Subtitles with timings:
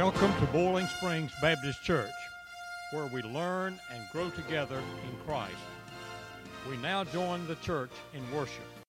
[0.00, 2.10] Welcome to Boiling Springs Baptist Church,
[2.90, 5.52] where we learn and grow together in Christ.
[6.70, 8.79] We now join the church in worship.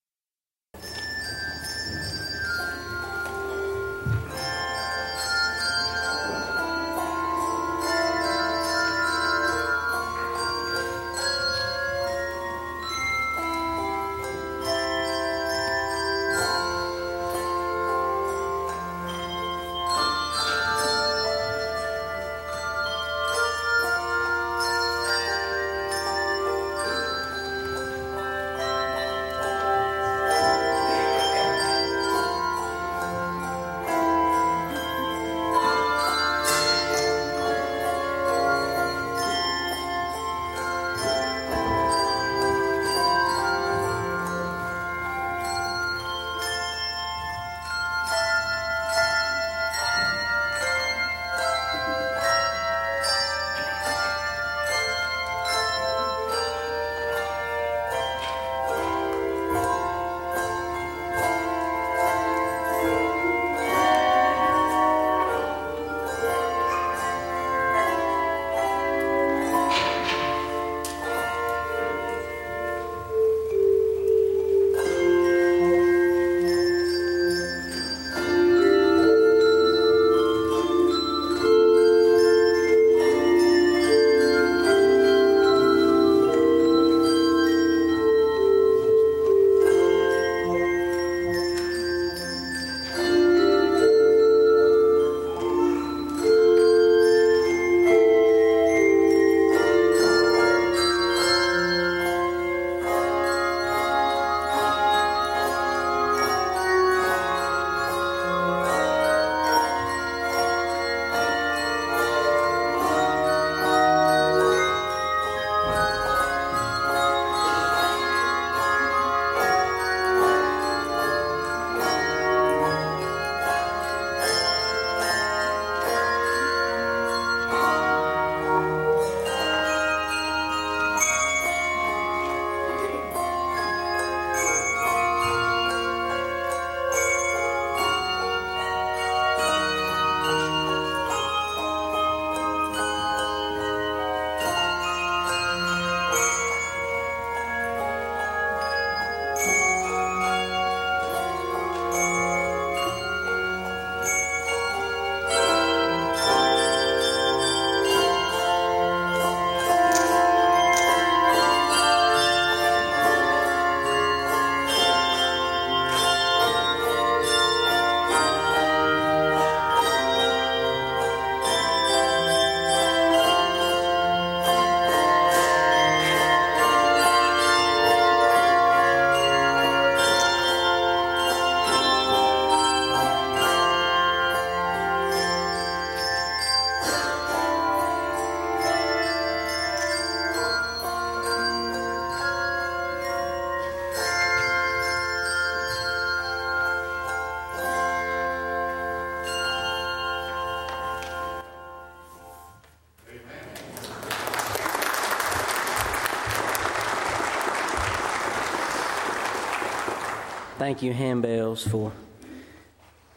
[210.71, 211.91] Thank you, handbells, for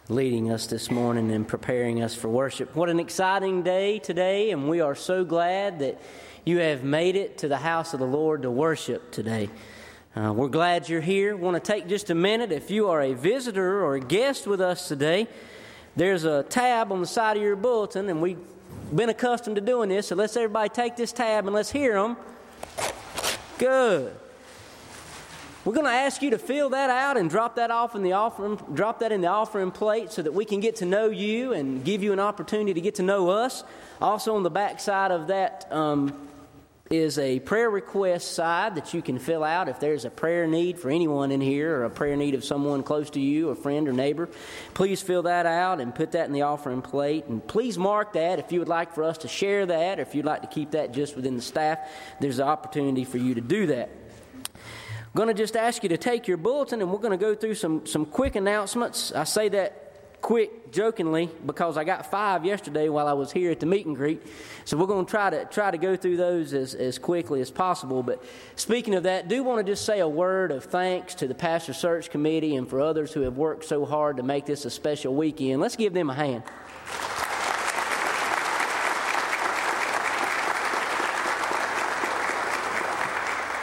[0.08, 2.74] leading us this morning and preparing us for worship.
[2.74, 6.00] What an exciting day today, and we are so glad that
[6.44, 9.50] you have made it to the house of the Lord to worship today.
[10.16, 11.36] Uh, we're glad you're here.
[11.36, 12.50] Want to take just a minute.
[12.50, 15.28] If you are a visitor or a guest with us today,
[15.94, 18.40] there's a tab on the side of your bulletin, and we've
[18.92, 22.16] been accustomed to doing this, so let's everybody take this tab and let's hear them.
[23.58, 24.12] Good.
[25.64, 28.12] We're going to ask you to fill that out and drop that off in the
[28.12, 31.54] offering, drop that in the offering plate so that we can get to know you
[31.54, 33.64] and give you an opportunity to get to know us.
[33.98, 36.12] Also, on the back side of that um,
[36.90, 40.78] is a prayer request side that you can fill out if there's a prayer need
[40.78, 43.88] for anyone in here or a prayer need of someone close to you, a friend
[43.88, 44.28] or neighbor.
[44.74, 47.24] Please fill that out and put that in the offering plate.
[47.24, 50.14] And please mark that if you would like for us to share that or if
[50.14, 51.78] you'd like to keep that just within the staff.
[52.20, 53.88] There's an opportunity for you to do that
[55.14, 57.54] going to just ask you to take your bulletin and we're going to go through
[57.54, 59.12] some, some quick announcements.
[59.12, 59.80] I say that
[60.20, 63.94] quick jokingly because I got five yesterday while I was here at the meet and
[63.94, 64.22] greet.
[64.64, 67.50] So we're going to try to try to go through those as, as quickly as
[67.50, 68.02] possible.
[68.02, 68.24] But
[68.56, 71.74] speaking of that, do want to just say a word of thanks to the Pastor
[71.74, 75.14] Search Committee and for others who have worked so hard to make this a special
[75.14, 75.60] weekend.
[75.60, 76.42] Let's give them a hand.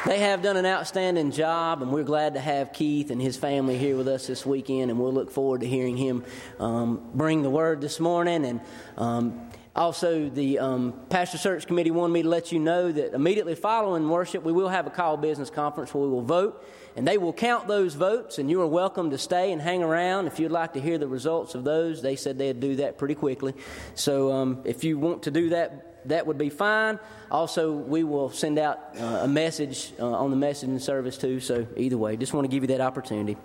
[0.04, 3.78] They have done an outstanding job, and we're glad to have Keith and his family
[3.78, 6.24] here with us this weekend, and we'll look forward to hearing him
[6.60, 8.44] um, bring the word this morning.
[8.44, 8.62] And
[8.98, 13.54] um, also, the um, Pastor Search Committee wanted me to let you know that immediately
[13.54, 16.66] following worship, we will have a call business conference where we will vote,
[16.96, 20.26] and they will count those votes, and you are welcome to stay and hang around
[20.26, 22.02] if you'd like to hear the results of those.
[22.02, 23.54] They said they'd do that pretty quickly.
[23.94, 27.00] So um, if you want to do that, that would be fine.
[27.30, 31.40] Also, we will send out uh, a message uh, on the messaging service too.
[31.40, 33.38] So, either way, just want to give you that opportunity.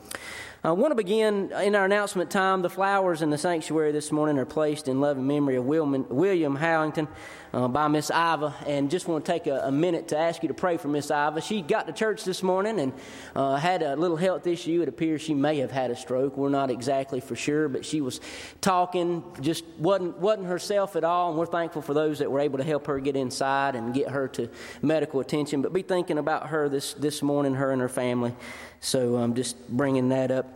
[0.67, 2.61] I want to begin in our announcement time.
[2.61, 7.07] The flowers in the sanctuary this morning are placed in loving memory of William Howington
[7.55, 10.49] uh, by Miss Iva, and just want to take a, a, minute to ask you
[10.49, 11.41] to pray for Miss Iva.
[11.41, 12.93] She got to church this morning and
[13.37, 14.83] uh, had a little health issue.
[14.83, 16.37] It appears she may have had a stroke.
[16.37, 18.21] We're not exactly for sure, but she was
[18.61, 22.59] talking, just wasn't wasn't herself at all, and we're thankful for those that were able
[22.59, 24.51] to help her get inside and get her to
[24.83, 25.63] medical attention.
[25.63, 28.35] But be thinking about her this this morning, her and her family.
[28.87, 30.47] So I'm just bringing that up.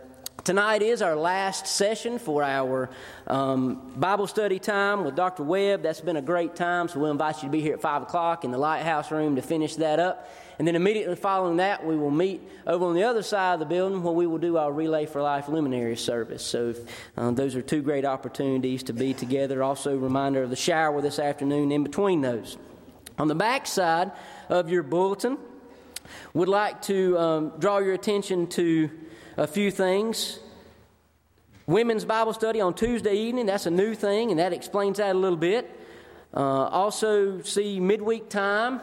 [0.45, 2.89] Tonight is our last session for our
[3.27, 5.43] um, Bible study time with Dr.
[5.43, 5.83] Webb.
[5.83, 8.45] That's been a great time, so we'll invite you to be here at 5 o'clock
[8.45, 10.31] in the Lighthouse Room to finish that up.
[10.57, 13.65] And then immediately following that, we will meet over on the other side of the
[13.65, 16.41] building where we will do our Relay for Life luminary service.
[16.41, 16.73] So
[17.17, 19.61] uh, those are two great opportunities to be together.
[19.61, 22.57] Also, a reminder of the shower this afternoon in between those.
[23.19, 24.13] On the back side
[24.47, 25.37] of your bulletin,
[26.33, 28.89] would like to um, draw your attention to
[29.37, 30.39] a few things.
[31.67, 35.19] Women's Bible study on Tuesday evening, that's a new thing, and that explains that a
[35.19, 35.69] little bit.
[36.33, 38.81] Uh, also, see midweek time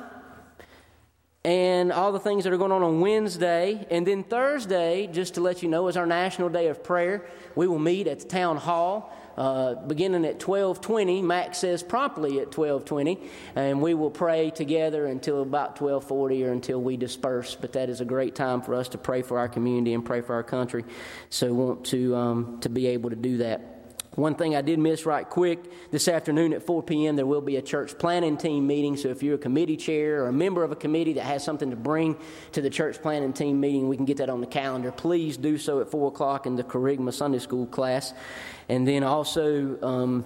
[1.44, 3.86] and all the things that are going on on Wednesday.
[3.90, 7.26] And then Thursday, just to let you know, is our National Day of Prayer.
[7.54, 11.22] We will meet at the town hall uh, beginning at 12:20.
[11.22, 13.18] Max says promptly at 12:20,
[13.54, 17.54] and we will pray together until about 12:40 or until we disperse.
[17.54, 20.20] But that is a great time for us to pray for our community and pray
[20.22, 20.84] for our country.
[21.30, 23.78] So want to um, to be able to do that.
[24.18, 27.54] One thing I did miss right quick this afternoon at 4 p.m., there will be
[27.54, 28.96] a church planning team meeting.
[28.96, 31.70] So if you're a committee chair or a member of a committee that has something
[31.70, 32.16] to bring
[32.50, 34.90] to the church planning team meeting, we can get that on the calendar.
[34.90, 38.12] Please do so at 4 o'clock in the Kerygma Sunday School class.
[38.68, 40.24] And then also, um,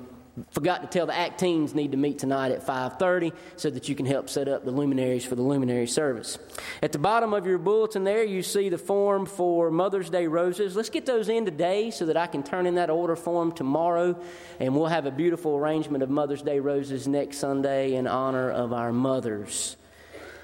[0.51, 3.95] forgot to tell the ACT teams need to meet tonight at 5.30 so that you
[3.95, 6.39] can help set up the luminaries for the luminary service.
[6.83, 10.75] At the bottom of your bulletin there you see the form for mother's day roses.
[10.75, 14.19] Let's get those in today so that i can turn in that order form tomorrow
[14.59, 18.73] and we'll have a beautiful arrangement of mother's day roses next sunday in honor of
[18.73, 19.77] our mothers.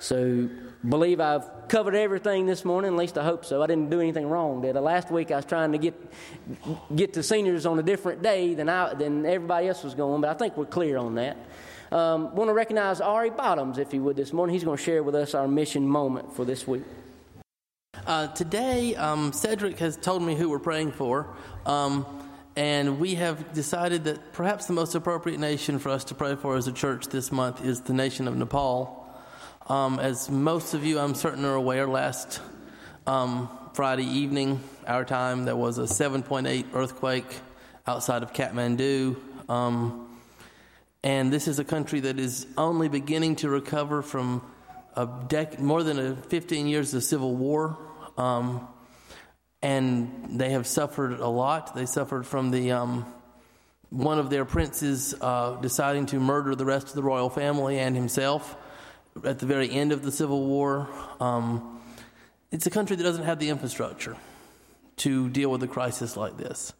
[0.00, 0.48] So
[0.86, 2.92] believe I've covered everything this morning.
[2.92, 3.62] At least I hope so.
[3.62, 4.80] I didn't do anything wrong, did I?
[4.80, 5.94] Last week I was trying to get
[6.94, 10.30] get to seniors on a different day than I than everybody else was going, but
[10.30, 11.36] I think we're clear on that.
[11.90, 14.52] Um, want to recognize Ari Bottoms, if you would, this morning.
[14.52, 16.82] He's going to share with us our mission moment for this week.
[18.06, 21.34] Uh, today, um, Cedric has told me who we're praying for.
[21.64, 22.04] Um,
[22.56, 26.56] and we have decided that perhaps the most appropriate nation for us to pray for
[26.56, 29.07] as a church this month is the nation of Nepal.
[29.68, 32.40] Um, as most of you, I'm certain, are aware, last
[33.06, 37.26] um, Friday evening, our time, there was a 7.8 earthquake
[37.86, 39.16] outside of Kathmandu.
[39.50, 40.08] Um,
[41.04, 44.40] and this is a country that is only beginning to recover from
[44.96, 47.76] a dec- more than a 15 years of civil war.
[48.16, 48.66] Um,
[49.60, 51.74] and they have suffered a lot.
[51.74, 53.04] They suffered from the um,
[53.90, 57.94] one of their princes uh, deciding to murder the rest of the royal family and
[57.94, 58.56] himself
[59.24, 60.88] at the very end of the Civil War.
[61.20, 61.80] Um,
[62.50, 64.16] it's a country that doesn't have the infrastructure
[64.98, 66.72] to deal with a crisis like this.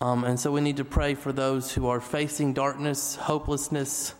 [0.00, 4.14] Um, and so we need to pray for those who are facing darkness, hopelessness,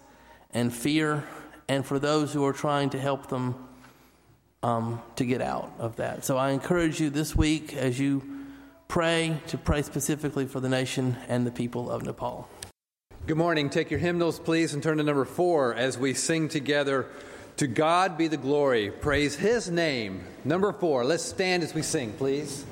[0.52, 1.24] and fear,
[1.68, 3.54] and for those who are trying to help them
[4.62, 6.24] um, to get out of that.
[6.24, 8.22] So I encourage you this week as you
[8.88, 12.48] pray to pray specifically for the nation and the people of Nepal.
[13.26, 13.70] Good morning.
[13.70, 17.06] Take your hymnals, please, and turn to number four as we sing together.
[17.58, 18.90] To God be the glory.
[18.90, 20.22] Praise His name.
[20.44, 21.04] Number four.
[21.04, 22.66] Let's stand as we sing, please.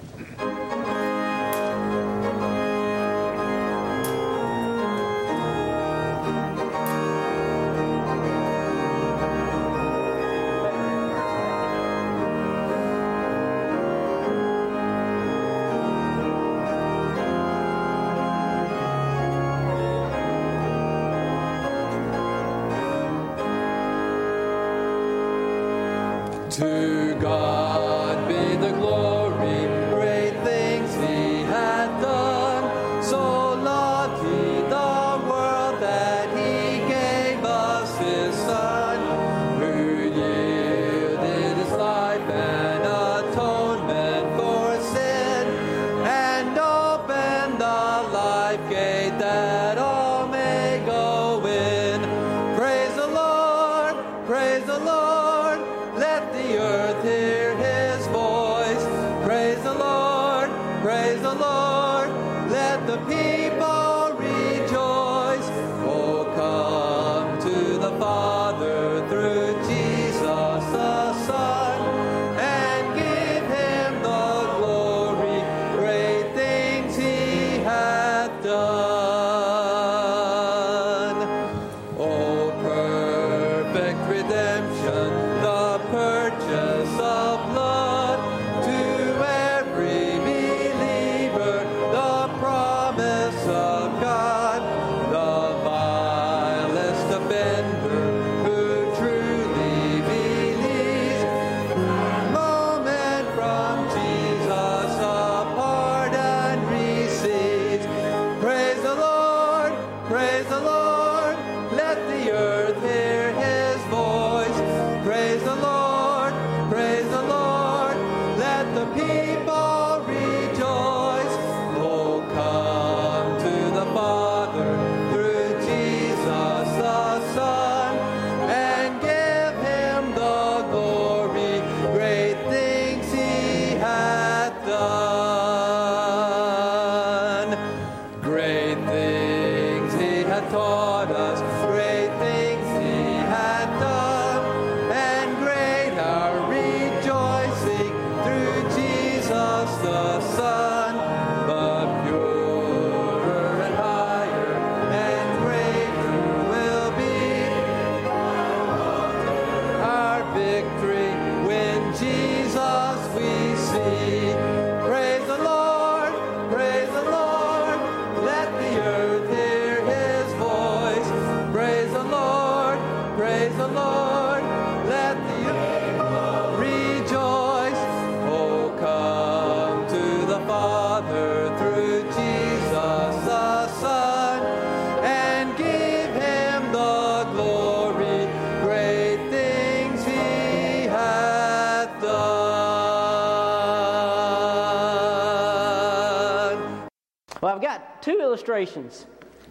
[198.35, 199.07] Illustrations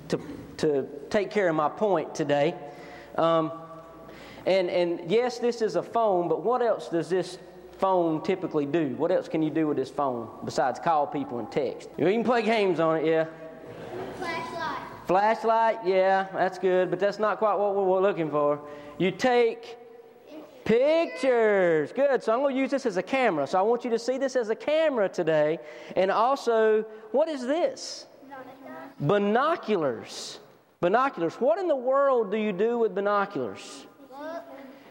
[0.09, 0.19] to,
[0.57, 2.53] to take care of my point today.
[3.15, 3.49] Um,
[4.45, 7.37] and, and yes, this is a phone, but what else does this
[7.77, 8.89] phone typically do?
[8.97, 11.87] What else can you do with this phone besides call people and text?
[11.97, 13.25] You can play games on it, yeah.
[14.17, 14.77] Flashlight.
[15.07, 18.59] Flashlight, yeah, that's good, but that's not quite what we're looking for.
[18.97, 19.77] You take
[20.65, 21.93] pictures.
[21.93, 22.21] Good.
[22.21, 23.47] So I'm going to use this as a camera.
[23.47, 25.59] So I want you to see this as a camera today.
[25.95, 28.07] And also, what is this?
[28.99, 30.39] Binoculars.
[30.79, 31.35] Binoculars.
[31.35, 33.87] What in the world do you do with binoculars?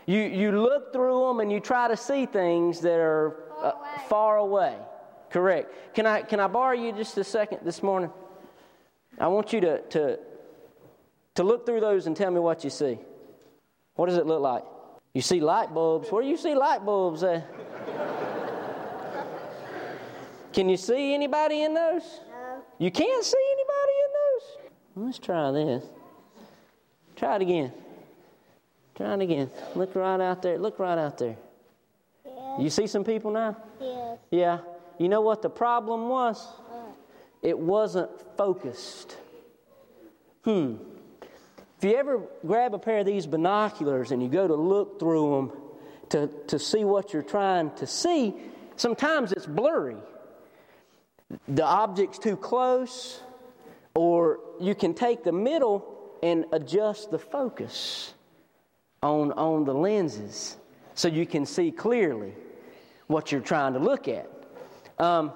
[0.07, 3.73] You, you look through them and you try to see things that are uh,
[4.09, 4.77] far away.
[5.31, 5.95] Correct.
[5.95, 8.11] Can I, can I borrow you just a second this morning?
[9.19, 10.19] I want you to, to,
[11.37, 12.99] to look through those and tell me what you see.
[13.95, 14.65] What does it look like?
[15.15, 16.11] You see light bulbs.
[16.11, 17.47] Where do you see light bulbs at?
[20.53, 22.03] Can you see anybody in those?
[22.29, 22.63] No.
[22.79, 23.62] You can't see anybody?
[24.95, 25.85] Let's try this.
[27.17, 27.73] Try it again.
[28.95, 29.51] Try it again.
[29.75, 30.59] Look right out there.
[30.59, 31.37] Look right out there.
[32.59, 33.57] You see some people now?
[33.81, 34.19] Yes.
[34.31, 34.59] Yeah.
[34.99, 36.45] You know what the problem was?
[36.69, 36.97] What?
[37.43, 39.17] It wasn't focused.
[40.45, 40.77] Hmm.
[41.79, 45.37] If you ever grab a pair of these binoculars and you go to look through
[45.37, 45.53] them
[46.11, 48.35] to, to see what you're trying to see,
[48.77, 49.97] sometimes it's blurry.
[51.49, 53.21] The object's too close,
[53.95, 55.85] or you can take the middle
[56.23, 58.15] and adjust the focus
[59.03, 60.57] on, on the lenses
[60.95, 62.33] so you can see clearly
[63.07, 64.31] what you're trying to look at.
[64.99, 65.33] Um,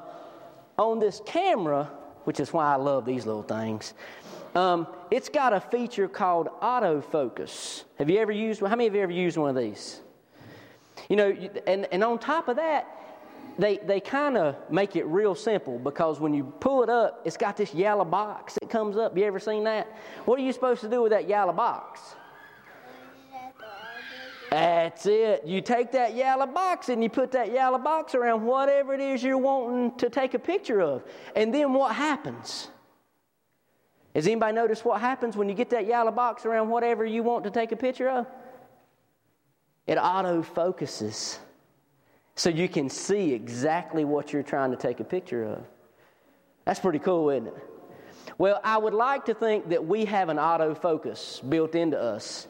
[0.79, 1.91] on this camera,
[2.25, 3.95] which is why I love these little things,
[4.55, 7.85] um, it's got a feature called autofocus.
[7.99, 8.71] Have you ever used one?
[8.71, 10.01] How many of you ever used one of these?
[11.09, 11.37] You know,
[11.67, 12.87] and, and on top of that,
[13.59, 17.37] they, they kind of make it real simple because when you pull it up, it's
[17.37, 19.17] got this yellow box that comes up.
[19.17, 19.87] You ever seen that?
[20.25, 22.01] What are you supposed to do with that yellow box?
[24.51, 25.45] That's it.
[25.45, 29.23] You take that yellow box and you put that yellow box around whatever it is
[29.23, 31.05] you're wanting to take a picture of.
[31.35, 32.69] And then what happens?
[34.15, 37.45] Has anybody noticed what happens when you get that yellow box around whatever you want
[37.45, 38.27] to take a picture of?
[39.87, 41.39] It auto focuses
[42.37, 45.65] so you can see exactly what you're trying to take a picture of.
[46.65, 47.55] That's pretty cool, isn't it?
[48.39, 52.47] Well, I would like to think that we have an autofocus built into us,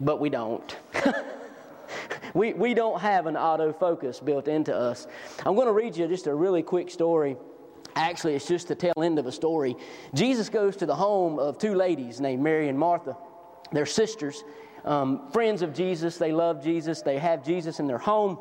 [0.00, 0.76] but we don't.
[2.34, 5.06] we, we don't have an autofocus built into us.
[5.46, 7.36] I'm going to read you just a really quick story
[7.96, 9.76] Actually, it's just the tail end of a story.
[10.14, 13.16] Jesus goes to the home of two ladies named Mary and Martha.
[13.72, 14.42] They're sisters,
[14.84, 16.16] um, friends of Jesus.
[16.16, 17.02] They love Jesus.
[17.02, 18.38] They have Jesus in their home.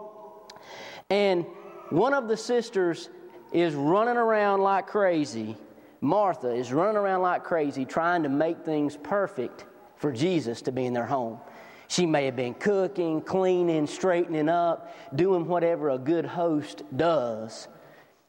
[1.09, 1.45] And
[1.89, 3.09] one of the sisters
[3.51, 5.57] is running around like crazy.
[6.01, 9.65] Martha is running around like crazy trying to make things perfect
[9.97, 11.39] for Jesus to be in their home.
[11.87, 17.67] She may have been cooking, cleaning, straightening up, doing whatever a good host does.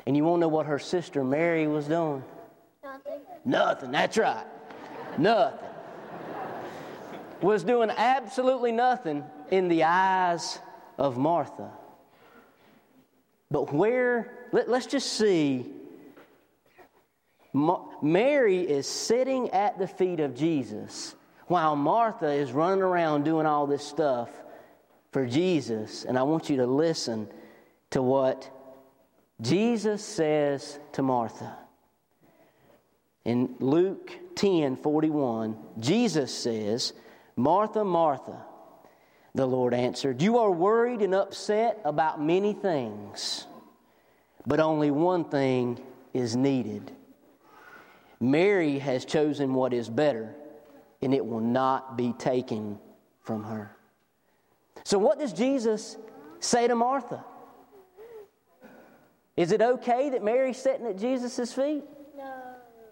[0.07, 2.25] And you won't know what her sister Mary was doing?
[2.83, 3.21] Nothing.
[3.45, 3.91] Nothing.
[3.91, 4.47] That's right.
[5.19, 5.69] Nothing.
[7.43, 10.59] Was doing absolutely nothing in the eyes
[10.99, 11.71] of Martha.
[13.51, 15.67] But where, let, us just see,
[17.53, 21.15] Ma- Mary is sitting at the feet of Jesus
[21.47, 24.31] while Martha is running around doing all this stuff
[25.11, 26.05] for Jesus.
[26.05, 27.29] And I want you to listen
[27.91, 28.49] to what
[29.41, 31.57] Jesus says to Martha.
[33.25, 36.93] In Luke 10 41, Jesus says,
[37.37, 38.45] Martha, Martha,
[39.35, 43.47] the Lord answered, You are worried and upset about many things,
[44.47, 45.81] but only one thing
[46.13, 46.91] is needed.
[48.21, 50.35] Mary has chosen what is better,
[51.01, 52.79] and it will not be taken
[53.23, 53.75] from her.
[54.85, 55.97] So, what does Jesus
[56.41, 57.25] say to Martha?
[59.37, 61.85] Is it okay that Mary's sitting at Jesus' feet?
[62.17, 62.33] No.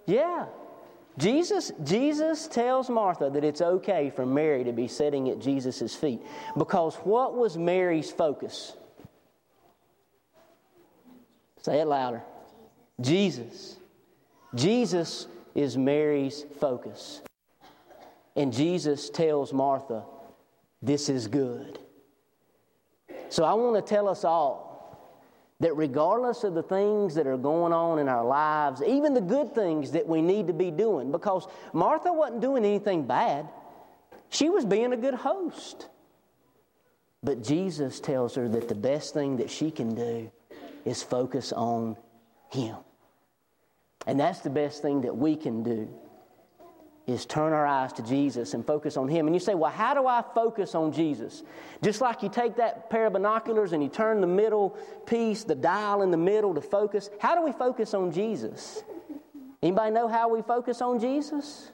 [0.06, 0.46] Yeah.
[1.18, 6.22] Jesus, Jesus tells Martha that it's okay for Mary to be sitting at Jesus' feet.
[6.56, 8.76] Because what was Mary's focus?
[11.60, 12.22] Say it louder.
[13.00, 13.76] Jesus.
[14.54, 15.26] Jesus
[15.56, 17.20] is Mary's focus.
[18.36, 20.04] And Jesus tells Martha,
[20.80, 21.80] This is good.
[23.28, 24.67] So I want to tell us all
[25.60, 29.54] that regardless of the things that are going on in our lives, even the good
[29.54, 33.48] things that we need to be doing, because Martha wasn't doing anything bad,
[34.30, 35.88] she was being a good host.
[37.22, 40.30] But Jesus tells her that the best thing that she can do
[40.84, 41.96] is focus on
[42.50, 42.76] Him.
[44.06, 45.88] And that's the best thing that we can do
[47.08, 49.26] is turn our eyes to Jesus and focus on Him.
[49.26, 51.42] And you say, well, how do I focus on Jesus?
[51.82, 55.54] Just like you take that pair of binoculars and you turn the middle piece, the
[55.54, 57.08] dial in the middle to focus.
[57.18, 58.82] How do we focus on Jesus?
[59.62, 61.72] Anybody know how we focus on Jesus?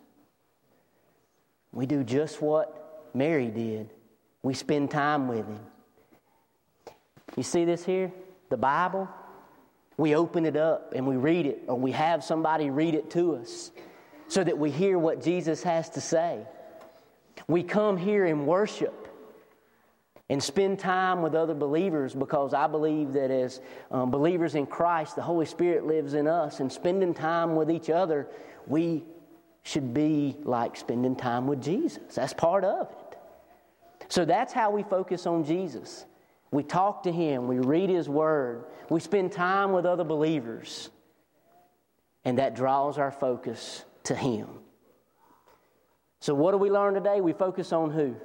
[1.72, 3.90] We do just what Mary did.
[4.44, 5.60] We spend time with Him.
[7.36, 8.12] You see this here?
[8.50, 9.08] The Bible?
[9.96, 13.34] We open it up and we read it, or we have somebody read it to
[13.34, 13.72] us
[14.28, 16.46] so that we hear what Jesus has to say.
[17.48, 19.04] We come here and worship
[20.30, 23.60] and spend time with other believers because I believe that as
[23.90, 27.90] um, believers in Christ, the Holy Spirit lives in us, and spending time with each
[27.90, 28.26] other,
[28.66, 29.04] we
[29.62, 32.14] should be like spending time with Jesus.
[32.14, 33.18] That's part of it.
[34.08, 36.06] So that's how we focus on Jesus.
[36.50, 40.88] We talk to Him, we read His Word, we spend time with other believers,
[42.24, 44.48] and that draws our focus to Him.
[46.20, 47.20] So, what do we learn today?
[47.20, 48.16] We focus on who?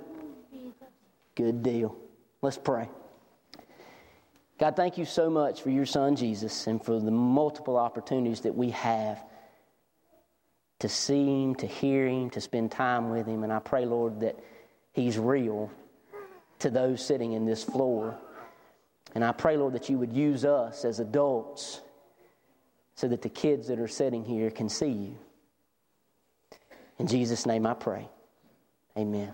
[1.35, 1.97] Good deal.
[2.41, 2.89] Let's pray.
[4.59, 8.55] God, thank you so much for your Son, Jesus, and for the multiple opportunities that
[8.55, 9.23] we have
[10.79, 13.43] to see Him, to hear Him, to spend time with Him.
[13.43, 14.37] And I pray, Lord, that
[14.93, 15.71] He's real
[16.59, 18.17] to those sitting in this floor.
[19.15, 21.81] And I pray, Lord, that you would use us as adults
[22.95, 25.15] so that the kids that are sitting here can see you.
[26.99, 28.09] In Jesus' name I pray.
[28.97, 29.33] Amen.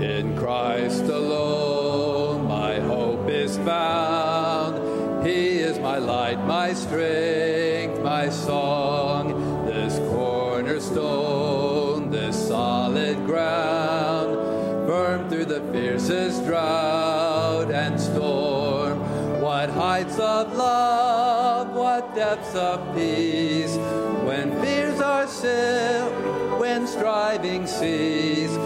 [0.00, 1.49] In Christ alone,
[22.30, 23.76] depths of peace,
[24.24, 26.10] when fears are still,
[26.60, 28.56] when striving cease,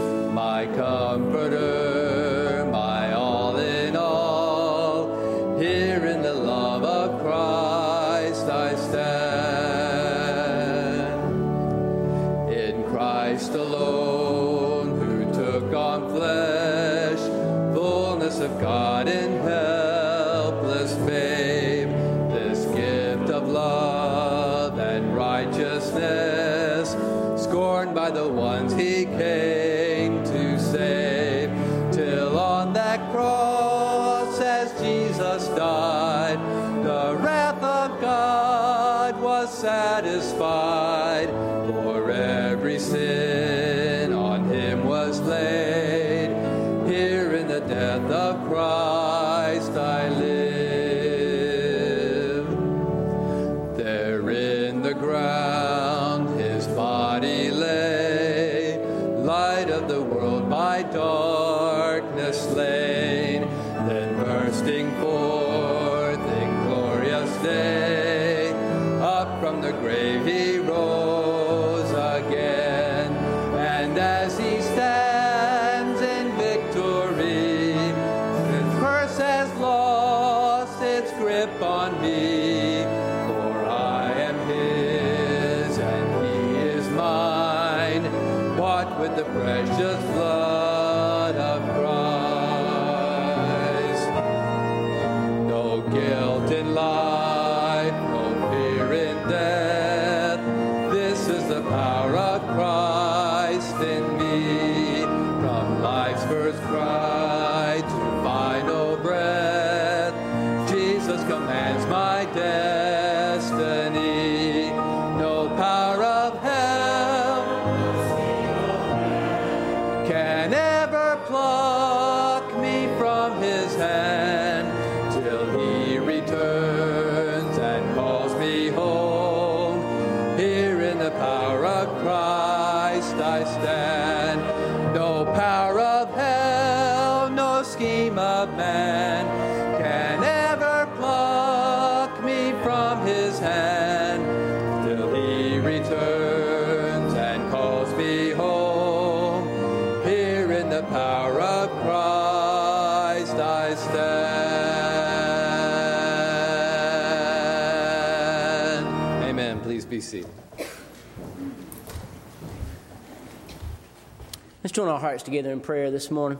[164.94, 166.38] our hearts together in prayer this morning.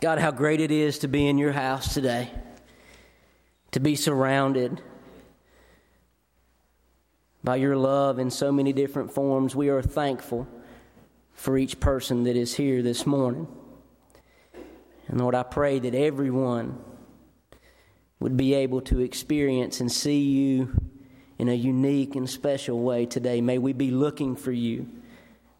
[0.00, 2.28] God, how great it is to be in your house today,
[3.70, 4.82] to be surrounded
[7.44, 9.54] by your love in so many different forms.
[9.54, 10.48] We are thankful
[11.32, 13.46] for each person that is here this morning.
[15.06, 16.80] And Lord, I pray that everyone
[18.18, 20.74] would be able to experience and see you
[21.38, 23.40] in a unique and special way today.
[23.40, 24.88] May we be looking for you.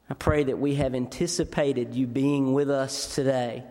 [0.09, 3.65] I pray that we have anticipated you being with us today.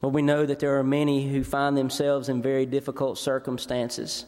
[0.00, 4.26] Lord, we know that there are many who find themselves in very difficult circumstances.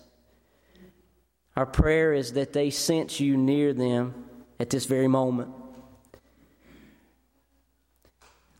[1.56, 4.26] Our prayer is that they sense you near them
[4.60, 5.50] at this very moment.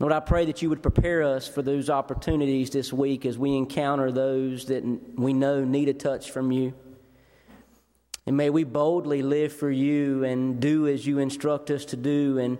[0.00, 3.56] Lord, I pray that you would prepare us for those opportunities this week as we
[3.56, 4.84] encounter those that
[5.16, 6.74] we know need a touch from you.
[8.26, 12.38] And may we boldly live for you and do as you instruct us to do
[12.38, 12.58] and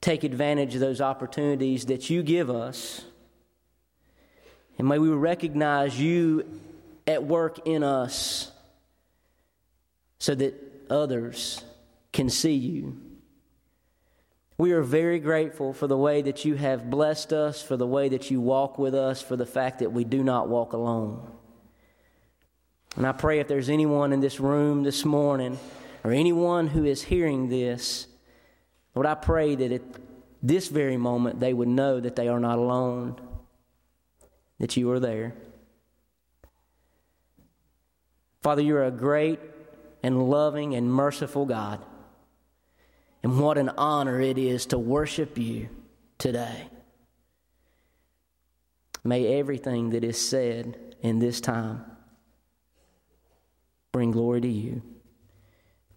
[0.00, 3.02] take advantage of those opportunities that you give us.
[4.78, 6.60] And may we recognize you
[7.06, 8.50] at work in us
[10.18, 10.54] so that
[10.90, 11.64] others
[12.12, 13.00] can see you.
[14.62, 18.08] We are very grateful for the way that you have blessed us, for the way
[18.10, 21.32] that you walk with us, for the fact that we do not walk alone.
[22.94, 25.58] And I pray if there's anyone in this room this morning
[26.04, 28.06] or anyone who is hearing this,
[28.94, 29.82] Lord, I pray that at
[30.44, 33.16] this very moment they would know that they are not alone,
[34.60, 35.34] that you are there.
[38.42, 39.40] Father, you're a great
[40.04, 41.84] and loving and merciful God.
[43.22, 45.68] And what an honor it is to worship you
[46.18, 46.68] today.
[49.04, 51.84] May everything that is said in this time
[53.92, 54.82] bring glory to you.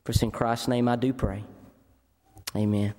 [0.03, 1.43] For in Christ's name I do pray.
[2.55, 2.93] Amen.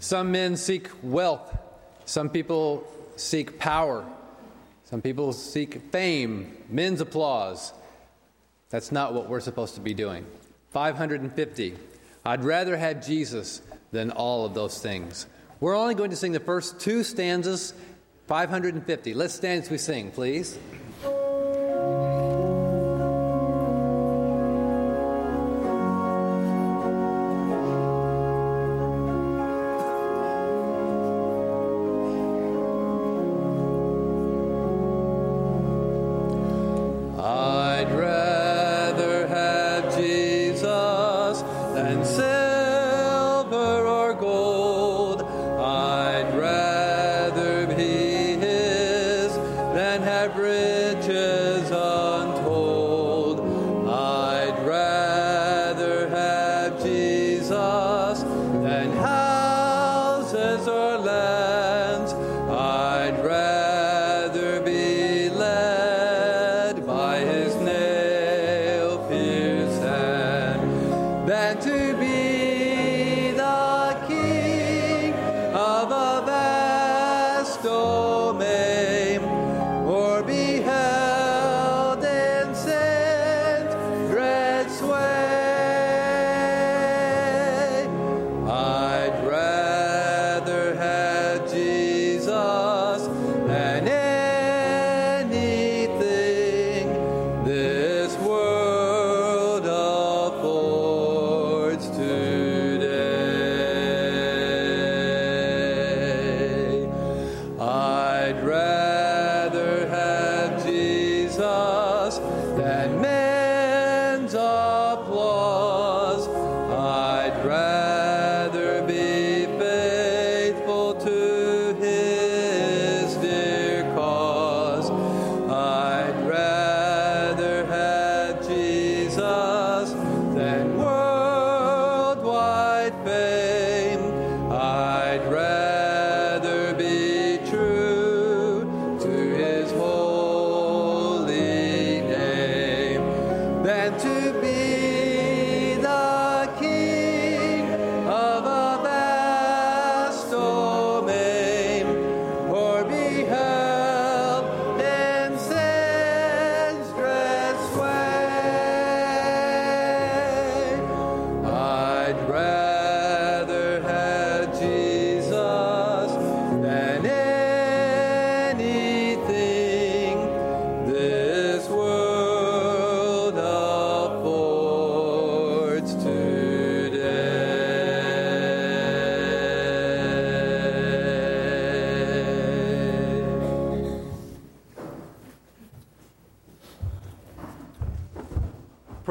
[0.00, 1.58] Some men seek wealth.
[2.04, 4.06] Some people seek power.
[4.84, 7.74] Some people seek fame, men's applause.
[8.70, 10.26] That's not what we're supposed to be doing.
[10.70, 11.76] 550.
[12.24, 15.26] I'd rather have Jesus than all of those things.
[15.60, 17.72] We're only going to sing the first two stanzas,
[18.26, 19.14] 550.
[19.14, 20.58] Let's stand as we sing, please.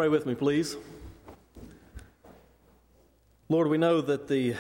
[0.08, 0.78] Pray with me, please.
[3.50, 4.56] Lord, we know that the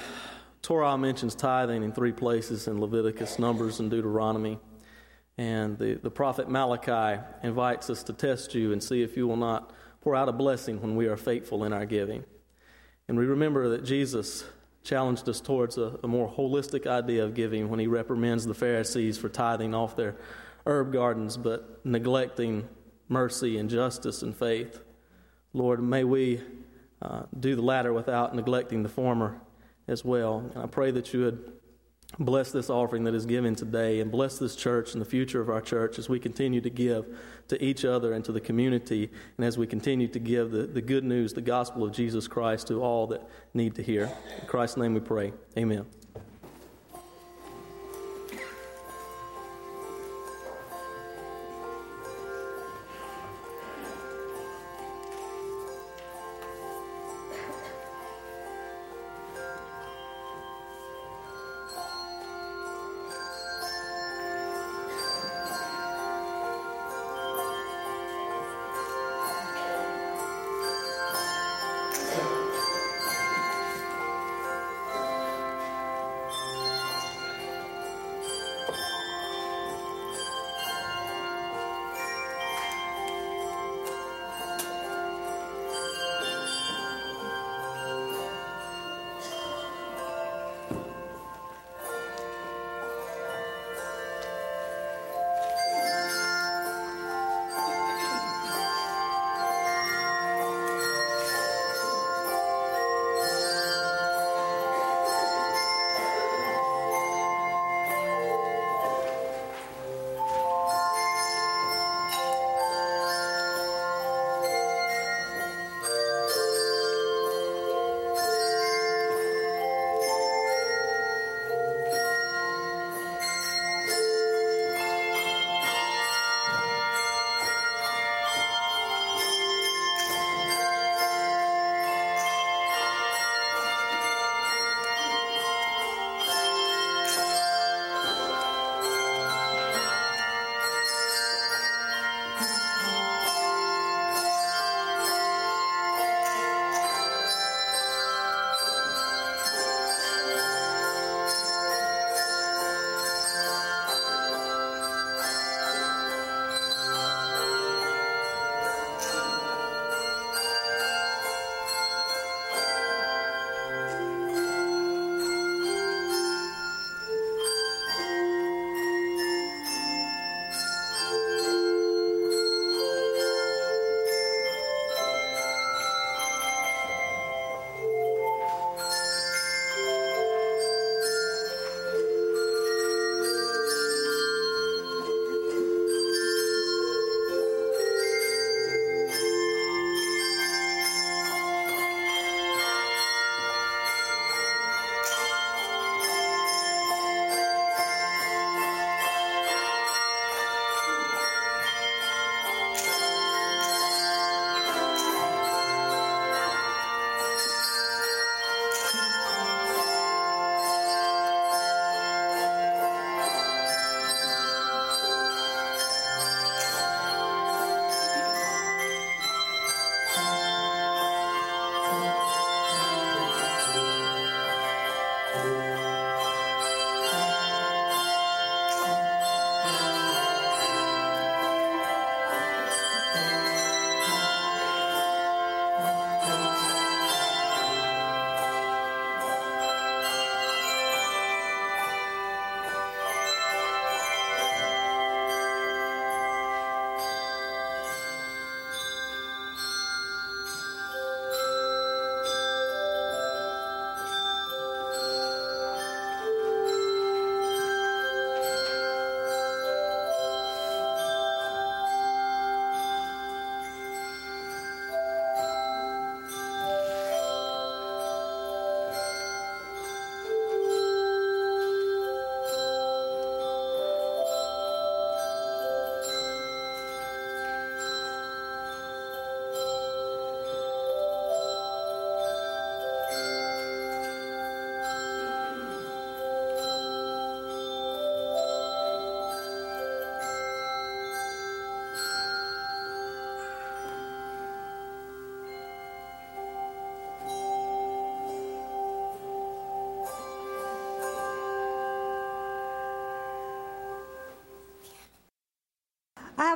[0.61, 4.59] Torah mentions tithing in three places in Leviticus, Numbers, and Deuteronomy.
[5.37, 9.37] And the, the prophet Malachi invites us to test you and see if you will
[9.37, 12.25] not pour out a blessing when we are faithful in our giving.
[13.07, 14.43] And we remember that Jesus
[14.83, 19.17] challenged us towards a, a more holistic idea of giving when he reprimands the Pharisees
[19.17, 20.17] for tithing off their
[20.65, 22.67] herb gardens but neglecting
[23.07, 24.81] mercy and justice and faith.
[25.57, 26.41] Lord, may we
[27.01, 29.41] uh, do the latter without neglecting the former
[29.87, 30.49] as well.
[30.53, 31.51] And I pray that you would
[32.19, 35.49] bless this offering that is given today and bless this church and the future of
[35.49, 37.05] our church as we continue to give
[37.49, 40.81] to each other and to the community and as we continue to give the, the
[40.81, 44.11] good news, the gospel of Jesus Christ to all that need to hear.
[44.39, 45.33] In Christ's name we pray.
[45.57, 45.85] Amen.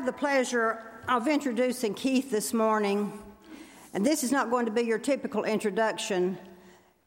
[0.02, 3.14] Have the pleasure of introducing Keith this morning,
[3.94, 6.40] and this is not going to be your typical introduction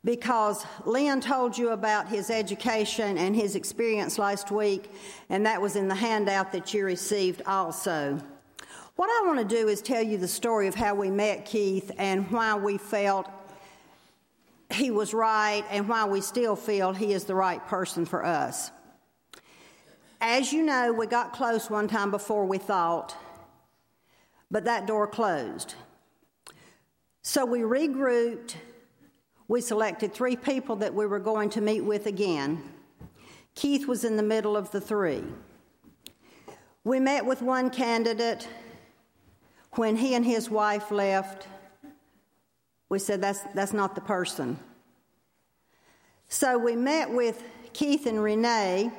[0.04, 4.92] because Lynn told you about his education and his experience last week,
[5.28, 8.16] and that was in the handout that you received also.
[8.94, 11.90] What I want to do is tell you the story of how we met Keith
[11.98, 13.28] and why we felt
[14.70, 18.70] he was right and why we still feel he is the right person for us.
[20.26, 23.14] As you know, we got close one time before we thought,
[24.50, 25.74] but that door closed.
[27.20, 28.54] So we regrouped.
[29.48, 32.62] We selected three people that we were going to meet with again.
[33.54, 35.22] Keith was in the middle of the three.
[36.84, 38.48] We met with one candidate.
[39.72, 41.48] When he and his wife left,
[42.88, 44.58] we said, that's, that's not the person.
[46.28, 47.42] So we met with
[47.74, 48.90] Keith and Renee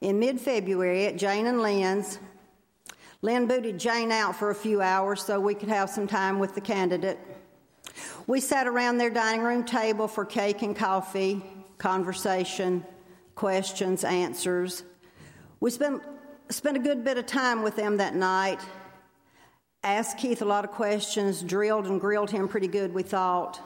[0.00, 2.18] in mid February at Jane and Lynn's.
[3.22, 6.54] Lynn booted Jane out for a few hours so we could have some time with
[6.54, 7.18] the candidate.
[8.26, 11.42] We sat around their dining room table for cake and coffee,
[11.78, 12.84] conversation,
[13.34, 14.82] questions, answers.
[15.60, 16.02] We spent,
[16.50, 18.60] spent a good bit of time with them that night
[19.86, 23.60] asked Keith a lot of questions, drilled and grilled him pretty good, we thought.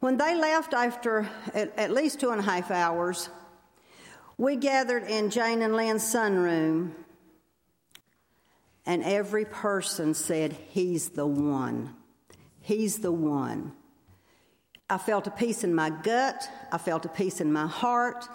[0.00, 3.28] When they left after at, at least two and a half hours,
[4.38, 6.92] we gathered in Jane and Lynn's sunroom,
[8.84, 11.94] and every person said, He's the one.
[12.60, 13.72] He's the one.
[14.88, 16.48] I felt a peace in my gut.
[16.70, 18.26] I felt a peace in my heart.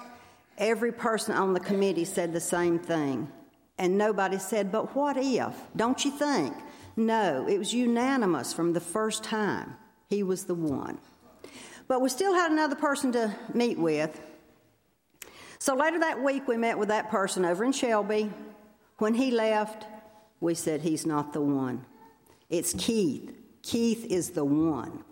[0.57, 3.29] Every person on the committee said the same thing.
[3.77, 5.55] And nobody said, But what if?
[5.75, 6.53] Don't you think?
[6.97, 9.75] No, it was unanimous from the first time.
[10.07, 10.97] He was the one.
[11.87, 14.19] But we still had another person to meet with.
[15.61, 18.31] So later that week, we met with that person over in Shelby.
[18.97, 19.85] When he left,
[20.39, 21.85] we said, He's not the one.
[22.49, 23.31] It's Keith.
[23.61, 25.03] Keith is the one.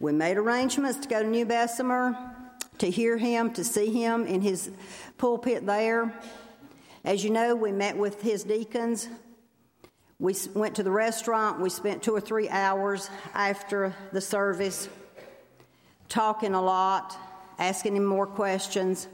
[0.00, 2.16] We made arrangements to go to New Bessemer,
[2.78, 4.70] to hear him, to see him in his
[5.18, 6.18] pulpit there.
[7.04, 9.10] As you know, we met with his deacons.
[10.18, 11.60] We went to the restaurant.
[11.60, 14.88] We spent two or three hours after the service
[16.08, 17.14] talking a lot,
[17.58, 19.06] asking him more questions.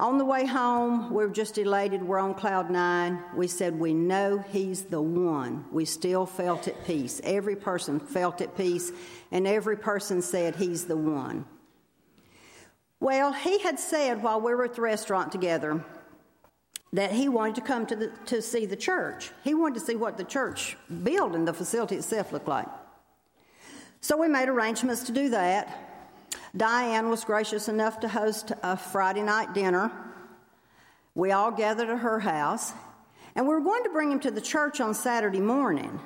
[0.00, 2.02] On the way home, we were just elated.
[2.02, 3.22] We're on cloud nine.
[3.36, 5.66] We said, We know he's the one.
[5.70, 7.20] We still felt at peace.
[7.22, 8.92] Every person felt at peace,
[9.30, 11.44] and every person said, He's the one.
[12.98, 15.84] Well, he had said while we were at the restaurant together,
[16.94, 19.32] that he wanted to come to, the, to see the church.
[19.44, 22.68] He wanted to see what the church building, the facility itself, looked like.
[24.00, 25.89] So we made arrangements to do that.
[26.56, 29.92] Diane was gracious enough to host a Friday night dinner.
[31.14, 32.72] We all gathered at her house,
[33.34, 36.00] and we were going to bring him to the church on Saturday morning.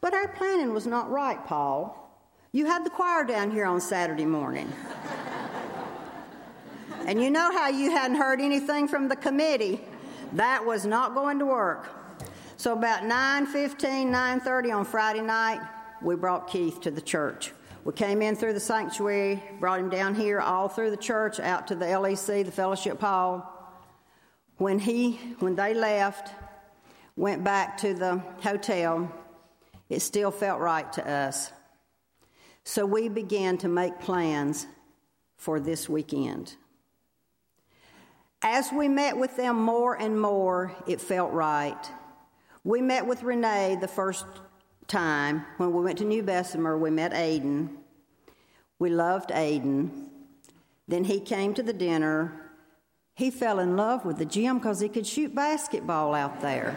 [0.00, 2.04] But our planning was not right, Paul.
[2.52, 4.72] You had the choir down here on Saturday morning.
[7.06, 9.80] And you know how you hadn't heard anything from the committee.
[10.32, 11.88] That was not going to work.
[12.56, 15.60] So about 9:15, 9:30 on Friday night,
[16.02, 17.52] we brought Keith to the church.
[17.84, 21.68] We came in through the sanctuary, brought him down here all through the church out
[21.68, 23.54] to the LEC, the fellowship hall.
[24.56, 26.32] When he when they left,
[27.16, 29.12] went back to the hotel,
[29.88, 31.52] it still felt right to us.
[32.64, 34.66] So we began to make plans
[35.36, 36.54] for this weekend.
[38.42, 41.90] As we met with them more and more, it felt right.
[42.64, 44.26] We met with Renee the first
[44.88, 46.76] time when we went to New Bessemer.
[46.76, 47.68] We met Aiden.
[48.78, 50.08] We loved Aiden.
[50.88, 52.50] Then he came to the dinner.
[53.14, 56.74] He fell in love with the gym because he could shoot basketball out there.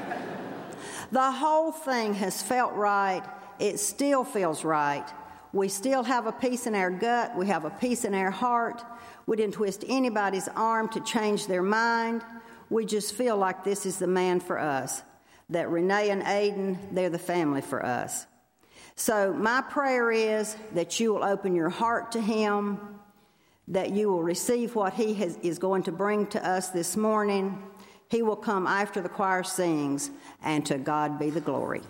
[1.12, 3.24] the whole thing has felt right.
[3.60, 5.08] It still feels right.
[5.54, 7.38] We still have a peace in our gut.
[7.38, 8.84] We have a peace in our heart.
[9.26, 12.24] We didn't twist anybody's arm to change their mind.
[12.70, 15.04] We just feel like this is the man for us.
[15.52, 18.26] That Renee and Aiden, they're the family for us.
[18.96, 22.80] So, my prayer is that you will open your heart to him,
[23.68, 27.62] that you will receive what he has, is going to bring to us this morning.
[28.10, 30.12] He will come after the choir sings,
[30.44, 31.82] and to God be the glory.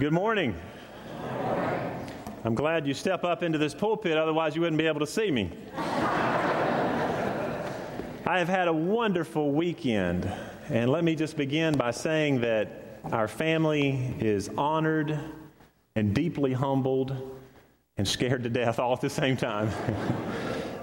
[0.00, 0.56] Good morning.
[2.42, 5.30] I'm glad you step up into this pulpit, otherwise, you wouldn't be able to see
[5.30, 5.52] me.
[8.24, 10.26] I have had a wonderful weekend,
[10.70, 15.20] and let me just begin by saying that our family is honored
[15.94, 17.14] and deeply humbled
[17.98, 19.68] and scared to death all at the same time.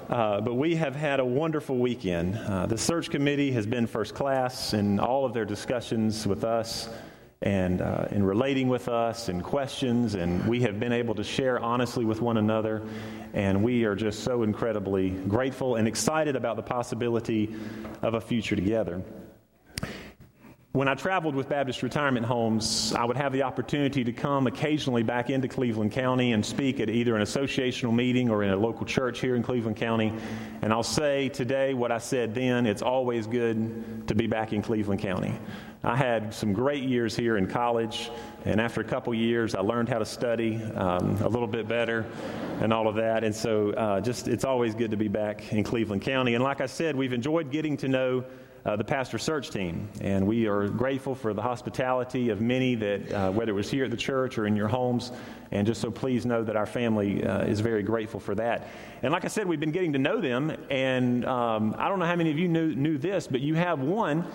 [0.08, 2.34] Uh, but we have had a wonderful weekend.
[2.38, 6.88] Uh, the search committee has been first class in all of their discussions with us
[7.42, 11.60] and uh, in relating with us and questions, and we have been able to share
[11.60, 12.82] honestly with one another.
[13.34, 17.56] And we are just so incredibly grateful and excited about the possibility
[18.02, 19.04] of a future together.
[20.78, 25.02] When I traveled with Baptist Retirement Homes, I would have the opportunity to come occasionally
[25.02, 28.86] back into Cleveland County and speak at either an associational meeting or in a local
[28.86, 30.14] church here in Cleveland County.
[30.62, 34.62] And I'll say today what I said then it's always good to be back in
[34.62, 35.34] Cleveland County.
[35.84, 38.12] I had some great years here in college,
[38.46, 42.06] and after a couple years, I learned how to study um, a little bit better
[42.62, 43.24] and all of that.
[43.24, 46.36] And so, uh, just it's always good to be back in Cleveland County.
[46.36, 48.26] And like I said, we've enjoyed getting to know
[48.68, 49.88] uh, the pastor search team.
[50.02, 53.86] And we are grateful for the hospitality of many that, uh, whether it was here
[53.86, 55.12] at the church or in your homes,
[55.52, 58.68] and just so please know that our family uh, is very grateful for that.
[59.02, 62.06] And like I said, we've been getting to know them, and um, I don't know
[62.06, 64.26] how many of you knew, knew this, but you have one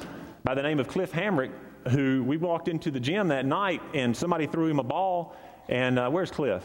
[0.45, 1.53] by the name of Cliff Hamrick
[1.91, 5.35] who we walked into the gym that night, and somebody threw him a ball.
[5.69, 6.63] And uh, where's Cliff?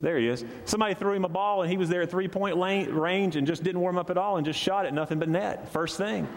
[0.00, 0.44] There he is.
[0.64, 3.64] Somebody threw him a ball, and he was there at three point range and just
[3.64, 6.28] didn't warm up at all and just shot it, nothing but net, first thing.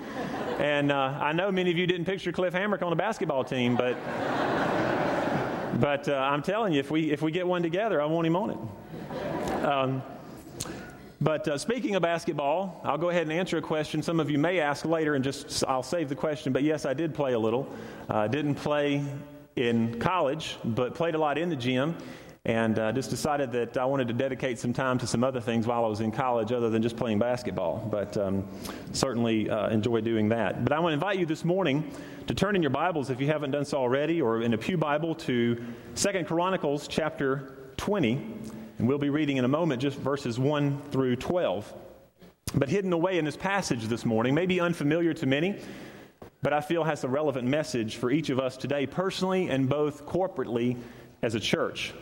[0.58, 3.76] and uh, I know many of you didn't picture Cliff Hamrick on a basketball team,
[3.76, 3.96] but,
[5.80, 8.36] but uh, I'm telling you, if we, if we get one together, I want him
[8.36, 9.64] on it.
[9.64, 10.02] Um,
[11.22, 14.40] but uh, speaking of basketball, I'll go ahead and answer a question some of you
[14.40, 16.52] may ask later, and just I'll save the question.
[16.52, 17.72] But yes, I did play a little.
[18.10, 19.06] Uh, didn't play
[19.56, 21.96] in college, but played a lot in the gym
[22.46, 25.68] and uh, just decided that I wanted to dedicate some time to some other things
[25.68, 27.88] while I was in college other than just playing basketball.
[27.92, 28.48] But um,
[28.94, 30.64] certainly uh, enjoy doing that.
[30.64, 31.92] But I want to invite you this morning
[32.26, 34.76] to turn in your Bibles, if you haven't done so already, or in a Pew
[34.76, 35.64] Bible, to
[35.94, 38.14] Second Chronicles chapter 20.
[38.80, 41.72] And we'll be reading in a moment just verses 1 through 12.
[42.56, 45.60] But hidden away in this passage this morning, may be unfamiliar to many,
[46.42, 50.08] but I feel has a relevant message for each of us today, personally and both
[50.08, 50.78] corporately
[51.22, 51.94] as a church.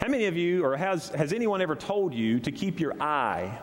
[0.00, 3.58] How many of you, or has, has anyone ever told you to keep your eye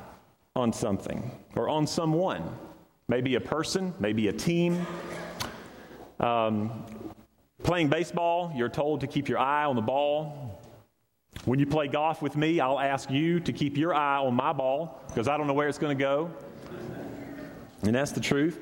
[0.55, 2.43] on something or on someone?
[3.07, 4.85] Maybe a person, maybe a team.
[6.19, 6.85] Um,
[7.63, 10.61] playing baseball, you're told to keep your eye on the ball.
[11.45, 14.53] When you play golf with me, I'll ask you to keep your eye on my
[14.53, 16.31] ball because I don't know where it's going to go.
[17.83, 18.59] And that's the truth.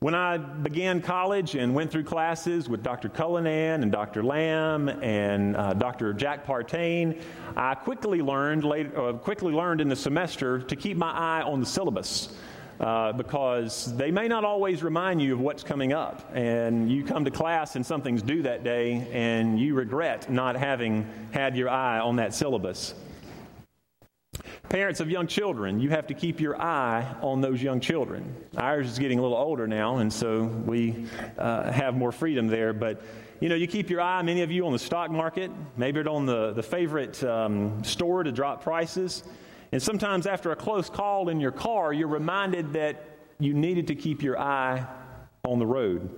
[0.00, 3.08] When I began college and went through classes with Dr.
[3.08, 4.22] Cullinan and Dr.
[4.22, 6.12] Lamb and uh, Dr.
[6.12, 7.20] Jack Partain,
[7.56, 11.60] I quickly learned, late, uh, quickly learned in the semester to keep my eye on
[11.60, 12.36] the syllabus.
[12.80, 16.28] Uh, because they may not always remind you of what's coming up.
[16.34, 21.08] And you come to class and something's due that day, and you regret not having
[21.30, 22.94] had your eye on that syllabus.
[24.68, 28.34] Parents of young children, you have to keep your eye on those young children.
[28.56, 31.06] Ours is getting a little older now, and so we
[31.38, 32.72] uh, have more freedom there.
[32.72, 33.02] But
[33.40, 36.24] you know, you keep your eye, many of you, on the stock market, maybe on
[36.24, 39.24] the, the favorite um, store to drop prices.
[39.72, 43.04] And sometimes after a close call in your car, you're reminded that
[43.38, 44.86] you needed to keep your eye
[45.44, 46.08] on the road.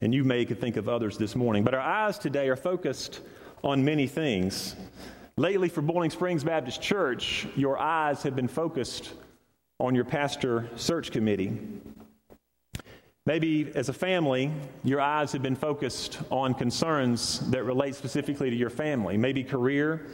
[0.00, 1.64] And you may think of others this morning.
[1.64, 3.20] But our eyes today are focused
[3.62, 4.76] on many things.
[5.40, 9.14] Lately, for Boiling Springs Baptist Church, your eyes have been focused
[9.78, 11.58] on your pastor search committee.
[13.24, 14.52] Maybe as a family,
[14.84, 20.08] your eyes have been focused on concerns that relate specifically to your family, maybe career,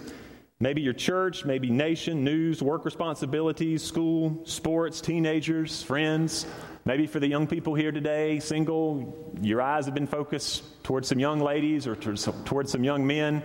[0.61, 6.47] maybe your church, maybe nation, news, work responsibilities, school, sports, teenagers, friends.
[6.87, 11.18] Maybe for the young people here today, single, your eyes have been focused towards some
[11.18, 13.43] young ladies or towards some young men.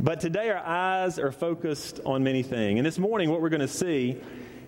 [0.00, 2.78] But today our eyes are focused on many things.
[2.78, 4.18] And this morning, what we're going to see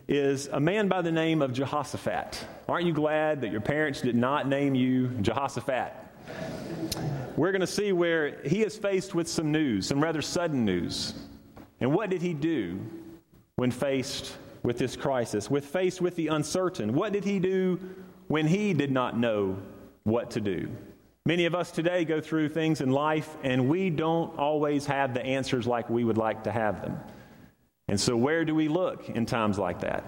[0.06, 2.44] is a man by the name of Jehoshaphat.
[2.68, 5.94] Aren't you glad that your parents did not name you Jehoshaphat?
[7.38, 11.14] We're going to see where he is faced with some news, some rather sudden news.
[11.80, 12.80] And what did he do
[13.56, 16.92] when faced with this crisis, with faced with the uncertain?
[16.92, 17.80] What did he do
[18.30, 19.58] when he did not know
[20.04, 20.68] what to do?
[21.26, 25.24] Many of us today go through things in life and we don't always have the
[25.26, 26.96] answers like we would like to have them.
[27.88, 30.04] And so, where do we look in times like that?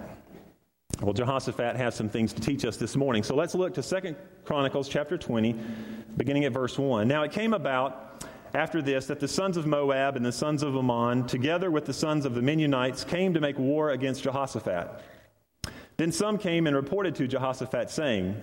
[1.01, 3.23] Well, Jehoshaphat has some things to teach us this morning.
[3.23, 4.15] So let's look to Second
[4.45, 5.53] Chronicles chapter 20,
[6.15, 7.05] beginning at verse 1.
[7.09, 10.77] Now it came about after this that the sons of Moab and the sons of
[10.77, 15.03] Ammon, together with the sons of the Meunites, came to make war against Jehoshaphat.
[15.97, 18.35] Then some came and reported to Jehoshaphat, saying,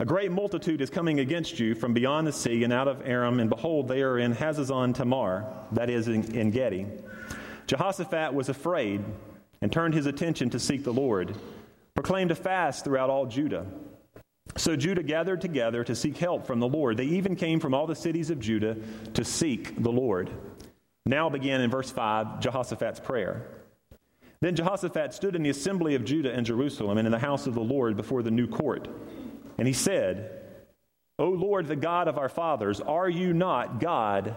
[0.00, 3.40] A great multitude is coming against you from beyond the sea and out of Aram,
[3.40, 6.86] and behold, they are in Hazazon Tamar, that is, in, Engedi.
[7.66, 9.04] Jehoshaphat was afraid
[9.60, 11.36] and turned his attention to seek the Lord,
[11.94, 13.66] proclaimed a fast throughout all Judah.
[14.56, 16.96] So Judah gathered together to seek help from the Lord.
[16.96, 18.76] They even came from all the cities of Judah
[19.14, 20.30] to seek the Lord.
[21.06, 23.46] Now began in verse 5 Jehoshaphat's prayer.
[24.40, 27.54] Then Jehoshaphat stood in the assembly of Judah and Jerusalem and in the house of
[27.54, 28.88] the Lord before the new court.
[29.58, 30.44] And he said,
[31.18, 34.36] O Lord, the God of our fathers, are you not God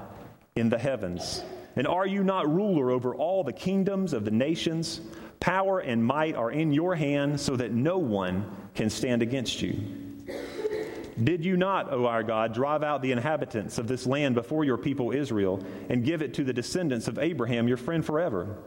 [0.56, 1.44] in the heavens?
[1.76, 5.00] And are you not ruler over all the kingdoms of the nations?
[5.40, 9.80] Power and might are in your hand, so that no one can stand against you.
[11.24, 14.78] Did you not, O our God, drive out the inhabitants of this land before your
[14.78, 18.58] people Israel and give it to the descendants of Abraham, your friend forever?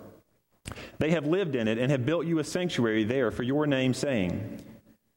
[0.99, 3.95] They have lived in it and have built you a sanctuary there for your name,
[3.95, 4.65] saying,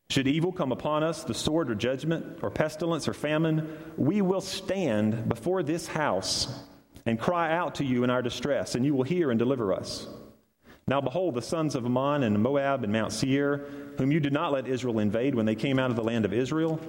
[0.10, 4.42] Should evil come upon us, the sword or judgment, or pestilence or famine, we will
[4.42, 6.64] stand before this house
[7.06, 10.08] and cry out to you in our distress, and you will hear and deliver us.
[10.88, 13.66] Now behold, the sons of Ammon and Moab and Mount Seir,
[13.98, 16.34] whom you did not let Israel invade when they came out of the land of
[16.34, 16.80] Israel,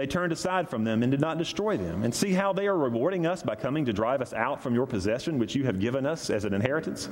[0.00, 2.04] they turned aside from them and did not destroy them.
[2.04, 4.86] And see how they are rewarding us by coming to drive us out from your
[4.86, 7.10] possession, which you have given us as an inheritance?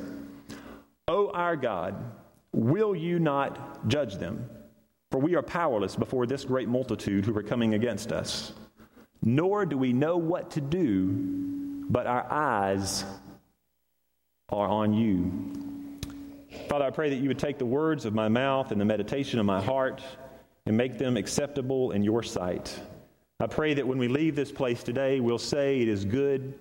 [1.07, 2.03] O our God,
[2.51, 4.49] will you not judge them?
[5.11, 8.55] For we are powerless before this great multitude who are coming against us.
[9.21, 11.11] Nor do we know what to do,
[11.91, 13.05] but our eyes
[14.49, 16.01] are on you.
[16.71, 19.39] Father, I pray that you would take the words of my mouth and the meditation
[19.39, 20.01] of my heart
[20.69, 22.79] and make them acceptable in your sight.
[23.41, 26.59] I pray that when we leave this place today, we'll say it is good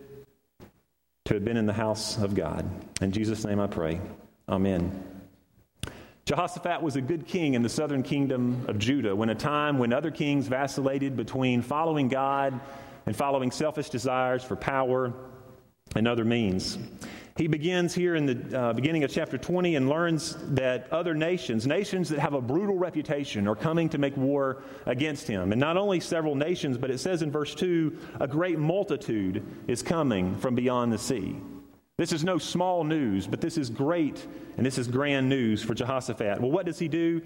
[1.26, 2.66] to have been in the house of God.
[3.02, 4.00] In Jesus' name I pray.
[4.48, 5.04] Amen.
[6.24, 9.92] Jehoshaphat was a good king in the southern kingdom of Judah when a time when
[9.92, 12.58] other kings vacillated between following God
[13.06, 15.12] and following selfish desires for power
[15.98, 16.78] and other means.
[17.38, 21.68] He begins here in the uh, beginning of chapter 20 and learns that other nations,
[21.68, 25.52] nations that have a brutal reputation, are coming to make war against him.
[25.52, 29.84] And not only several nations, but it says in verse 2 a great multitude is
[29.84, 31.36] coming from beyond the sea.
[32.00, 34.26] This is no small news, but this is great
[34.58, 36.42] and this is grand news for Jehoshaphat.
[36.42, 37.22] Well, what does he do?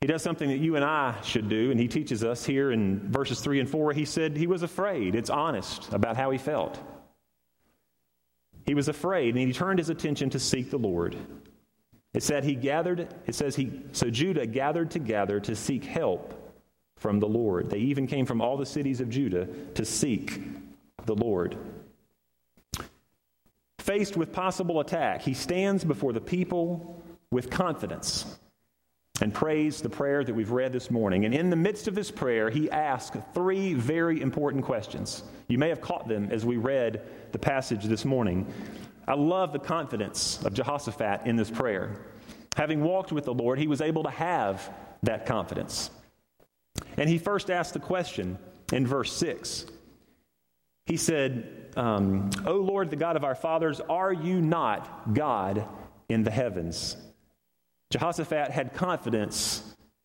[0.00, 3.12] He does something that you and I should do, and he teaches us here in
[3.12, 3.92] verses 3 and 4.
[3.92, 5.14] He said he was afraid.
[5.14, 6.80] It's honest about how he felt.
[8.68, 11.16] He was afraid, and he turned his attention to seek the Lord.
[12.14, 16.34] It said he gathered, it says he, so Judah gathered together to seek help
[16.98, 17.68] from the Lord.
[17.68, 20.40] They even came from all the cities of Judah to seek
[21.04, 21.56] the Lord
[23.88, 28.38] faced with possible attack, he stands before the people with confidence
[29.22, 31.24] and prays the prayer that we've read this morning.
[31.24, 35.22] And in the midst of this prayer, he asks three very important questions.
[35.48, 38.52] You may have caught them as we read the passage this morning.
[39.06, 41.96] I love the confidence of Jehoshaphat in this prayer.
[42.56, 44.70] Having walked with the Lord, he was able to have
[45.04, 45.90] that confidence.
[46.98, 48.38] And he first asked the question
[48.72, 49.64] in verse 6.
[50.84, 55.66] He said, um, O Lord, the God of our fathers, are you not God
[56.10, 56.96] in the heavens?
[57.90, 59.62] Jehoshaphat had confidence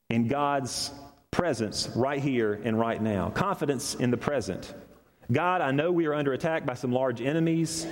[0.09, 0.91] in God's
[1.31, 4.73] presence right here and right now, confidence in the present.
[5.33, 7.87] God, I know we are under attack by some large enemies,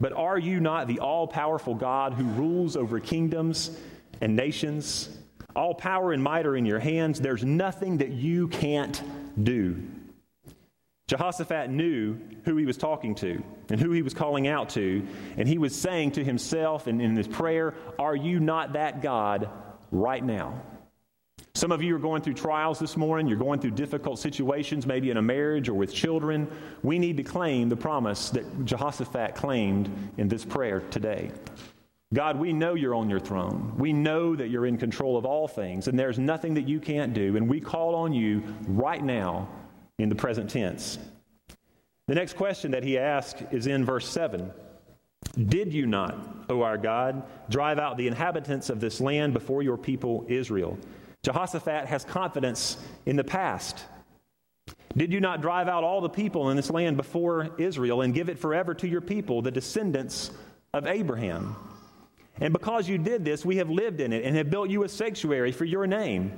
[0.00, 3.78] but are you not the all powerful God who rules over kingdoms
[4.22, 5.10] and nations?
[5.54, 7.20] All power and might are in your hands.
[7.20, 9.00] There's nothing that you can't
[9.40, 9.82] do.
[11.08, 15.06] Jehoshaphat knew who he was talking to and who he was calling out to,
[15.36, 19.50] and he was saying to himself and in his prayer, Are you not that God
[19.90, 20.62] right now?
[21.54, 23.26] Some of you are going through trials this morning.
[23.26, 26.50] You're going through difficult situations, maybe in a marriage or with children.
[26.82, 31.30] We need to claim the promise that Jehoshaphat claimed in this prayer today.
[32.14, 33.74] God, we know you're on your throne.
[33.76, 37.12] We know that you're in control of all things, and there's nothing that you can't
[37.12, 37.36] do.
[37.36, 39.48] And we call on you right now
[39.98, 40.98] in the present tense.
[42.08, 44.50] The next question that he asks is in verse 7.
[45.48, 49.78] Did you not, O our God, drive out the inhabitants of this land before your
[49.78, 50.78] people Israel?
[51.22, 53.84] Jehoshaphat has confidence in the past.
[54.96, 58.28] Did you not drive out all the people in this land before Israel and give
[58.28, 60.30] it forever to your people, the descendants
[60.74, 61.56] of Abraham?
[62.40, 64.88] And because you did this, we have lived in it and have built you a
[64.88, 66.32] sanctuary for your name.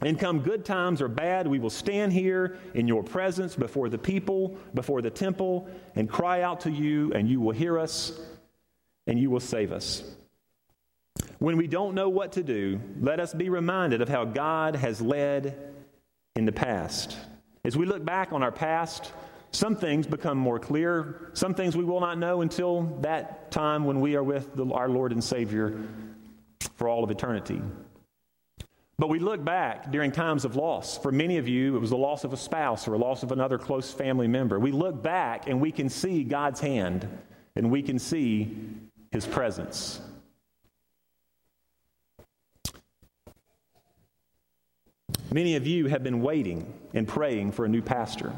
[0.00, 3.98] And come good times or bad, we will stand here in your presence before the
[3.98, 8.18] people, before the temple, and cry out to you, and you will hear us,
[9.06, 10.04] and you will save us.
[11.38, 15.00] When we don't know what to do, let us be reminded of how God has
[15.00, 15.56] led
[16.34, 17.16] in the past.
[17.64, 19.12] As we look back on our past,
[19.52, 21.30] some things become more clear.
[21.34, 24.88] Some things we will not know until that time when we are with the, our
[24.88, 25.80] Lord and Savior
[26.74, 27.62] for all of eternity.
[28.98, 30.98] But we look back during times of loss.
[30.98, 33.30] For many of you, it was the loss of a spouse or a loss of
[33.30, 34.58] another close family member.
[34.58, 37.08] We look back and we can see God's hand
[37.54, 38.56] and we can see
[39.12, 40.00] His presence.
[45.30, 48.32] Many of you have been waiting and praying for a new pastor.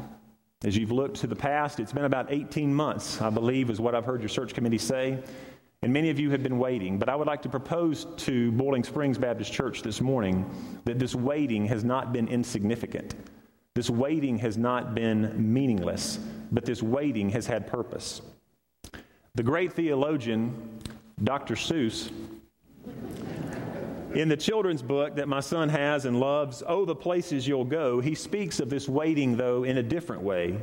[0.65, 3.95] As you've looked to the past, it's been about 18 months, I believe, is what
[3.95, 5.23] I've heard your search committee say.
[5.81, 8.83] And many of you have been waiting, but I would like to propose to Boiling
[8.83, 10.45] Springs Baptist Church this morning
[10.83, 13.15] that this waiting has not been insignificant.
[13.73, 16.19] This waiting has not been meaningless,
[16.51, 18.21] but this waiting has had purpose.
[19.35, 20.77] The great theologian,
[21.23, 21.55] Dr.
[21.55, 22.11] Seuss,
[24.13, 27.99] in the children's book that my son has and loves, Oh, the Places You'll Go,
[28.01, 30.59] he speaks of this waiting, though, in a different way.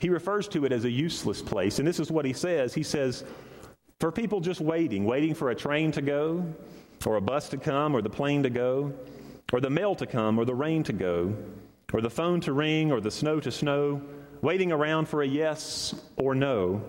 [0.00, 1.78] He refers to it as a useless place.
[1.78, 3.24] And this is what he says He says,
[4.00, 6.44] for people just waiting, waiting for a train to go,
[7.06, 8.92] or a bus to come, or the plane to go,
[9.52, 11.34] or the mail to come, or the rain to go,
[11.92, 14.00] or the phone to ring, or the snow to snow,
[14.40, 16.82] waiting around for a yes or no,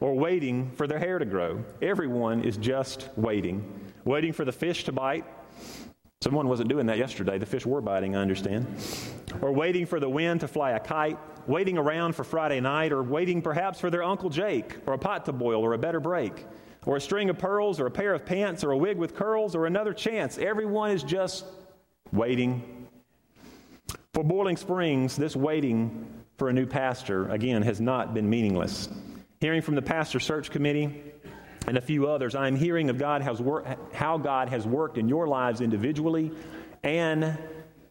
[0.00, 1.62] or waiting for their hair to grow.
[1.82, 3.83] Everyone is just waiting.
[4.04, 5.24] Waiting for the fish to bite.
[6.22, 7.38] Someone wasn't doing that yesterday.
[7.38, 8.66] The fish were biting, I understand.
[9.40, 13.02] Or waiting for the wind to fly a kite waiting around for Friday night, or
[13.02, 16.46] waiting perhaps for their Uncle Jake, or a pot to boil, or a better break,
[16.86, 19.54] or a string of pearls, or a pair of pants, or a wig with curls,
[19.54, 20.38] or another chance.
[20.38, 21.44] Everyone is just
[22.12, 22.88] waiting.
[24.12, 26.06] For Boiling Springs, this waiting
[26.38, 28.88] for a new pastor, again, has not been meaningless.
[29.40, 31.02] Hearing from the pastor search committee
[31.66, 34.98] and a few others, I am hearing of God has wor- how God has worked
[34.98, 36.30] in your lives individually
[36.82, 37.38] and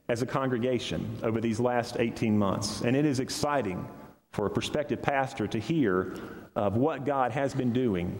[0.09, 2.81] as a congregation over these last 18 months.
[2.81, 3.87] And it is exciting
[4.31, 6.15] for a prospective pastor to hear
[6.55, 8.19] of what God has been doing.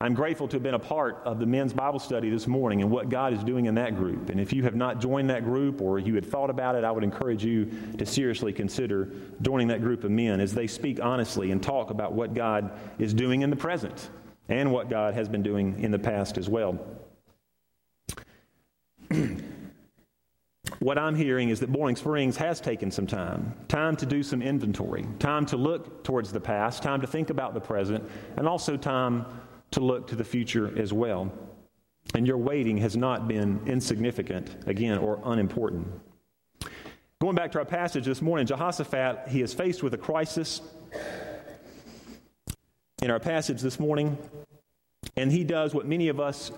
[0.00, 2.90] I'm grateful to have been a part of the men's Bible study this morning and
[2.90, 4.28] what God is doing in that group.
[4.28, 6.90] And if you have not joined that group or you had thought about it, I
[6.90, 11.50] would encourage you to seriously consider joining that group of men as they speak honestly
[11.50, 14.10] and talk about what God is doing in the present
[14.48, 16.78] and what God has been doing in the past as well.
[20.78, 24.42] what I'm hearing is that Boiling Springs has taken some time time to do some
[24.42, 28.04] inventory, time to look towards the past, time to think about the present,
[28.36, 29.26] and also time
[29.72, 31.32] to look to the future as well.
[32.14, 35.88] And your waiting has not been insignificant, again, or unimportant.
[37.20, 40.60] Going back to our passage this morning, Jehoshaphat, he is faced with a crisis
[43.06, 44.18] in our passage this morning,
[45.16, 46.50] and he does what many of us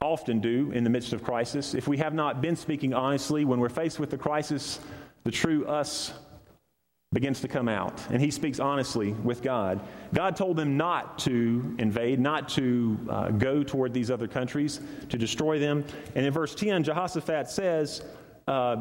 [0.00, 1.74] often do in the midst of crisis.
[1.74, 4.80] If we have not been speaking honestly, when we're faced with the crisis,
[5.22, 6.14] the true us
[7.12, 8.00] begins to come out.
[8.08, 9.86] And he speaks honestly with God.
[10.14, 14.80] God told them not to invade, not to uh, go toward these other countries,
[15.10, 15.84] to destroy them.
[16.14, 18.02] And in verse 10, Jehoshaphat says,
[18.50, 18.76] uh,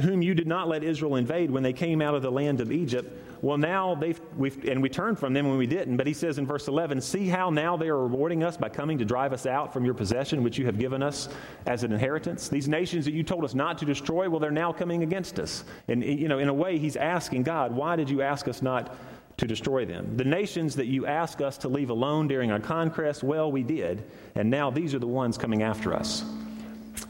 [0.00, 2.70] Whom you did not let Israel invade when they came out of the land of
[2.70, 5.96] Egypt well, now they've, we've, and we turned from them when we didn't.
[5.96, 8.98] But he says in verse 11, See how now they are rewarding us by coming
[8.98, 11.28] to drive us out from your possession, which you have given us
[11.66, 12.48] as an inheritance.
[12.48, 15.64] These nations that you told us not to destroy, well, they're now coming against us.
[15.86, 18.96] And, you know, in a way, he's asking God, Why did you ask us not
[19.36, 20.16] to destroy them?
[20.16, 24.04] The nations that you asked us to leave alone during our conquest, well, we did.
[24.34, 26.24] And now these are the ones coming after us.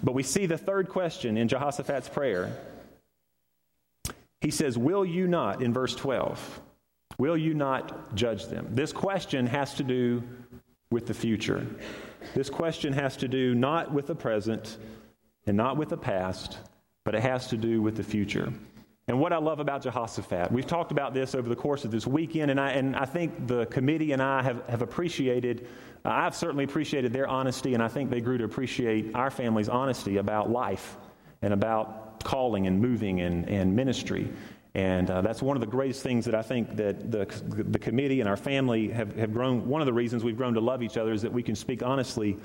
[0.03, 2.57] But we see the third question in Jehoshaphat's prayer
[4.41, 6.61] he says, Will you not, in verse 12,
[7.19, 8.69] will you not judge them?
[8.71, 10.23] This question has to do
[10.91, 11.67] with the future.
[12.35, 14.79] This question has to do not with the present
[15.47, 16.59] and not with the past,
[17.05, 18.53] but it has to do with the future.
[19.09, 22.07] And what I love about Jehoshaphat, we've talked about this over the course of this
[22.07, 25.67] weekend, and I, and I think the committee and I have, have appreciated,
[26.05, 29.69] uh, I've certainly appreciated their honesty, and I think they grew to appreciate our family's
[29.69, 30.97] honesty about life
[31.43, 34.29] and about calling and moving and, and ministry.
[34.75, 38.21] And uh, that's one of the greatest things that I think that the, the committee
[38.21, 39.67] and our family have, have grown.
[39.69, 41.83] One of the reasons we've grown to love each other is that we can speak
[41.83, 42.37] honestly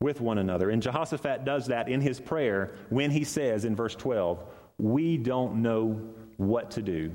[0.00, 0.70] with one another.
[0.70, 4.42] And Jehoshaphat does that in his prayer when he says in verse 12,
[4.78, 6.00] We don't know
[6.36, 7.12] what to do,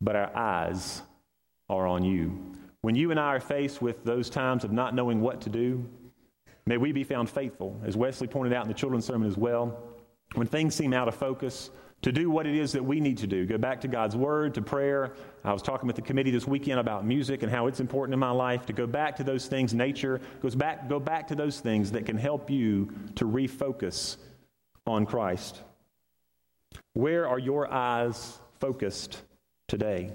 [0.00, 1.02] but our eyes
[1.68, 2.54] are on you.
[2.82, 5.84] When you and I are faced with those times of not knowing what to do,
[6.68, 9.74] May we be found faithful, as Wesley pointed out in the children's sermon as well.
[10.34, 11.70] When things seem out of focus,
[12.02, 13.46] to do what it is that we need to do.
[13.46, 15.14] Go back to God's Word, to prayer.
[15.44, 18.20] I was talking with the committee this weekend about music and how it's important in
[18.20, 18.66] my life.
[18.66, 20.90] To go back to those things, nature goes back.
[20.90, 24.18] Go back to those things that can help you to refocus
[24.86, 25.62] on Christ.
[26.92, 29.22] Where are your eyes focused
[29.68, 30.12] today?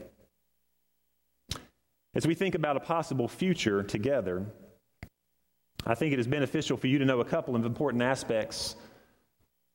[2.16, 4.46] As we think about a possible future together,
[5.86, 8.76] I think it is beneficial for you to know a couple of important aspects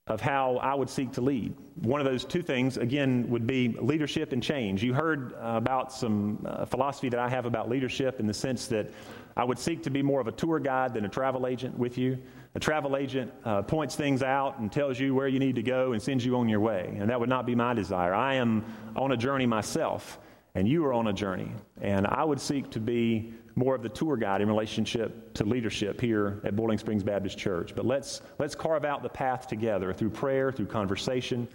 [0.07, 1.55] of how I would seek to lead.
[1.83, 4.83] One of those two things, again, would be leadership and change.
[4.83, 8.91] You heard about some uh, philosophy that I have about leadership in the sense that
[9.37, 11.99] I would seek to be more of a tour guide than a travel agent with
[11.99, 12.19] you.
[12.55, 15.93] A travel agent uh, points things out and tells you where you need to go
[15.93, 16.97] and sends you on your way.
[16.99, 18.15] And that would not be my desire.
[18.15, 18.65] I am
[18.97, 20.19] on a journey myself,
[20.59, 21.53] and you are on a journey.
[21.81, 26.01] And I would seek to be more of the tour guide in relationship to leadership
[26.01, 27.77] here at Boiling Springs Baptist Church.
[27.77, 31.47] But let's, let's carve out the path together through prayer, through conversation,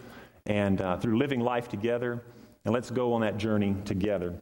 [0.46, 2.24] and uh, through living life together.
[2.64, 4.40] And let's go on that journey together.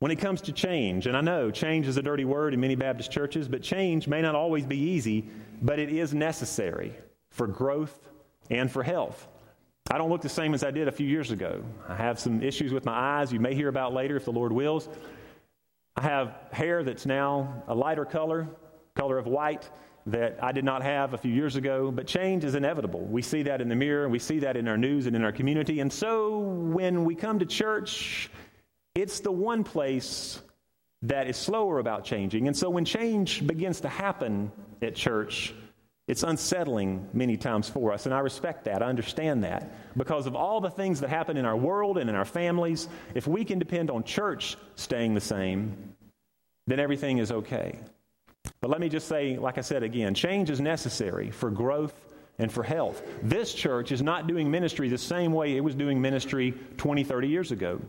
[0.00, 2.74] When it comes to change, and I know change is a dirty word in many
[2.74, 5.30] Baptist churches, but change may not always be easy,
[5.62, 6.94] but it is necessary
[7.30, 8.08] for growth
[8.50, 9.28] and for health.
[9.88, 11.62] I don't look the same as I did a few years ago.
[11.88, 14.50] I have some issues with my eyes you may hear about later if the Lord
[14.50, 14.88] wills.
[15.94, 18.48] I have hair that's now a lighter color,
[18.94, 19.70] color of white,
[20.06, 23.00] that I did not have a few years ago, but change is inevitable.
[23.00, 25.32] We see that in the mirror, we see that in our news and in our
[25.32, 25.80] community.
[25.80, 28.28] And so when we come to church,
[28.94, 30.40] it's the one place
[31.02, 32.48] that is slower about changing.
[32.48, 34.50] And so when change begins to happen
[34.82, 35.54] at church,
[36.08, 38.80] it's unsettling many times for us, and I respect that.
[38.80, 39.96] I understand that.
[39.96, 43.26] Because of all the things that happen in our world and in our families, if
[43.26, 45.94] we can depend on church staying the same,
[46.68, 47.78] then everything is okay.
[48.60, 52.52] But let me just say, like I said again, change is necessary for growth and
[52.52, 53.02] for health.
[53.22, 57.28] This church is not doing ministry the same way it was doing ministry 20, 30
[57.28, 57.80] years ago.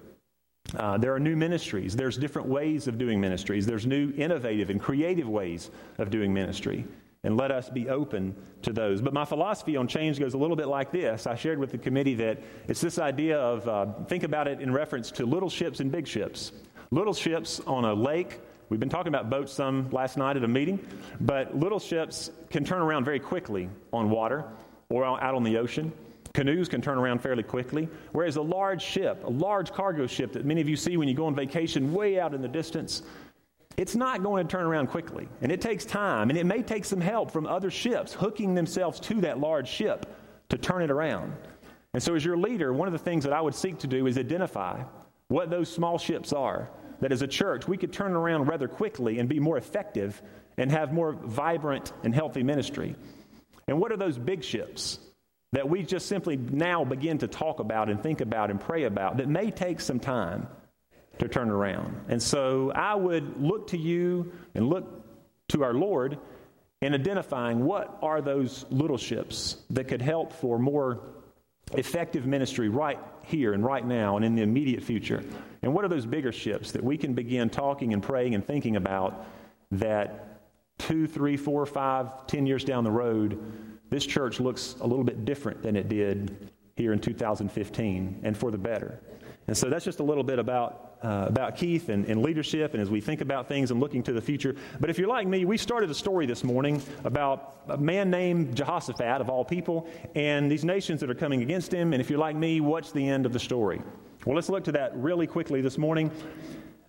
[0.75, 1.95] Uh, there are new ministries.
[1.95, 3.67] There's different ways of doing ministries.
[3.67, 6.85] There's new innovative and creative ways of doing ministry
[7.27, 9.01] and let us be open to those.
[9.01, 11.27] But my philosophy on change goes a little bit like this.
[11.27, 14.71] I shared with the committee that it's this idea of uh, think about it in
[14.71, 16.53] reference to little ships and big ships.
[16.89, 18.39] Little ships on a lake.
[18.69, 20.79] We've been talking about boats some last night at a meeting,
[21.19, 24.45] but little ships can turn around very quickly on water
[24.87, 25.91] or out on the ocean.
[26.33, 30.45] Canoes can turn around fairly quickly, whereas a large ship, a large cargo ship that
[30.45, 33.01] many of you see when you go on vacation way out in the distance,
[33.77, 35.29] it's not going to turn around quickly.
[35.41, 38.99] And it takes time, and it may take some help from other ships hooking themselves
[39.01, 40.05] to that large ship
[40.49, 41.33] to turn it around.
[41.93, 44.07] And so, as your leader, one of the things that I would seek to do
[44.07, 44.83] is identify
[45.27, 46.69] what those small ships are.
[46.99, 50.19] That as a church, we could turn around rather quickly and be more effective
[50.57, 52.95] and have more vibrant and healthy ministry.
[53.67, 54.97] And what are those big ships
[55.51, 59.17] that we just simply now begin to talk about and think about and pray about
[59.17, 60.47] that may take some time?
[61.19, 61.99] To turn around.
[62.07, 64.85] And so I would look to you and look
[65.49, 66.17] to our Lord
[66.81, 71.01] in identifying what are those little ships that could help for more
[71.73, 75.23] effective ministry right here and right now and in the immediate future.
[75.61, 78.75] And what are those bigger ships that we can begin talking and praying and thinking
[78.75, 79.25] about
[79.71, 80.39] that
[80.77, 83.39] two, three, four, five, ten years down the road,
[83.89, 88.51] this church looks a little bit different than it did here in 2015 and for
[88.51, 88.99] the better.
[89.47, 92.81] And so that's just a little bit about, uh, about Keith and, and, leadership and
[92.81, 94.55] as we think about things and looking to the future.
[94.79, 98.55] But if you're like me, we started a story this morning about a man named
[98.55, 101.93] Jehoshaphat, of all people, and these nations that are coming against him.
[101.93, 103.81] And if you're like me, what's the end of the story?
[104.25, 106.11] Well, let's look to that really quickly this morning.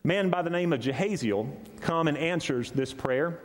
[0.04, 1.50] Man by the name of Jehaziel
[1.80, 3.40] come and answers this prayer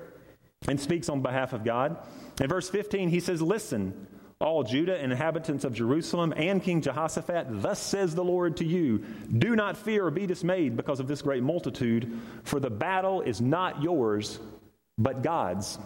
[0.68, 1.98] and speaks on behalf of God.
[2.40, 4.08] In verse 15, he says, Listen,
[4.44, 9.00] all Judah and inhabitants of Jerusalem and King Jehoshaphat, thus says the Lord to you
[9.38, 13.40] Do not fear or be dismayed because of this great multitude, for the battle is
[13.42, 14.40] not yours,
[14.98, 15.80] but God's.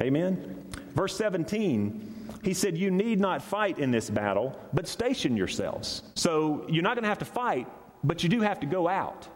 [0.00, 0.66] Amen.
[0.94, 6.02] Verse 17, he said, You need not fight in this battle, but station yourselves.
[6.14, 7.68] So you're not going to have to fight,
[8.02, 9.28] but you do have to go out.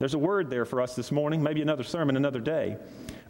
[0.00, 2.78] There's a word there for us this morning, maybe another sermon another day.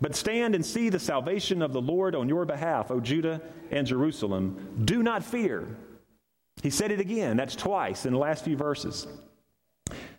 [0.01, 3.41] But stand and see the salvation of the Lord on your behalf, O Judah
[3.71, 4.83] and Jerusalem.
[4.85, 5.77] Do not fear.
[6.63, 7.37] He said it again.
[7.37, 9.07] That's twice in the last few verses.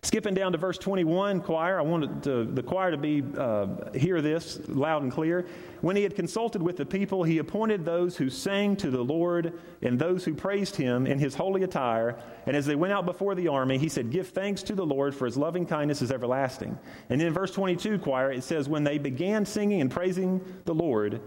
[0.06, 4.22] Skipping down to verse 21, choir, I wanted to, the choir to be uh, hear
[4.22, 5.48] this loud and clear.
[5.82, 9.60] When he had consulted with the people, he appointed those who sang to the Lord
[9.82, 12.20] and those who praised him in his holy attire.
[12.46, 15.16] And as they went out before the army, he said, Give thanks to the Lord,
[15.16, 16.78] for his loving kindness is everlasting.
[17.10, 20.76] And then in verse 22, choir, it says, When they began singing and praising the
[20.76, 21.20] Lord,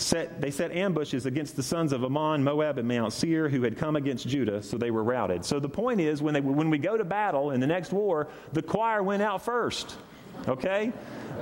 [0.00, 3.76] set, they set ambushes against the sons of Ammon, Moab, and Mount Seir, who had
[3.76, 5.44] come against Judah, so they were routed.
[5.44, 8.28] So the point is, when, they, when we go to battle in the next war,
[8.52, 9.96] the choir went out first,
[10.48, 10.92] okay?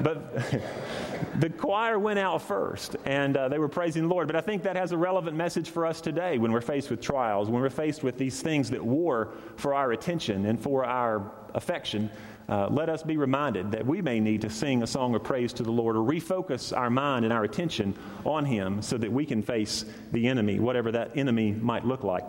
[0.01, 0.35] But
[1.41, 4.27] the choir went out first, and uh, they were praising the Lord.
[4.27, 7.01] But I think that has a relevant message for us today when we're faced with
[7.01, 11.33] trials, when we're faced with these things that war for our attention and for our
[11.55, 12.11] affection
[12.49, 15.53] uh, let us be reminded that we may need to sing a song of praise
[15.55, 17.95] to the Lord or refocus our mind and our attention
[18.25, 22.25] on Him so that we can face the enemy, whatever that enemy might look like.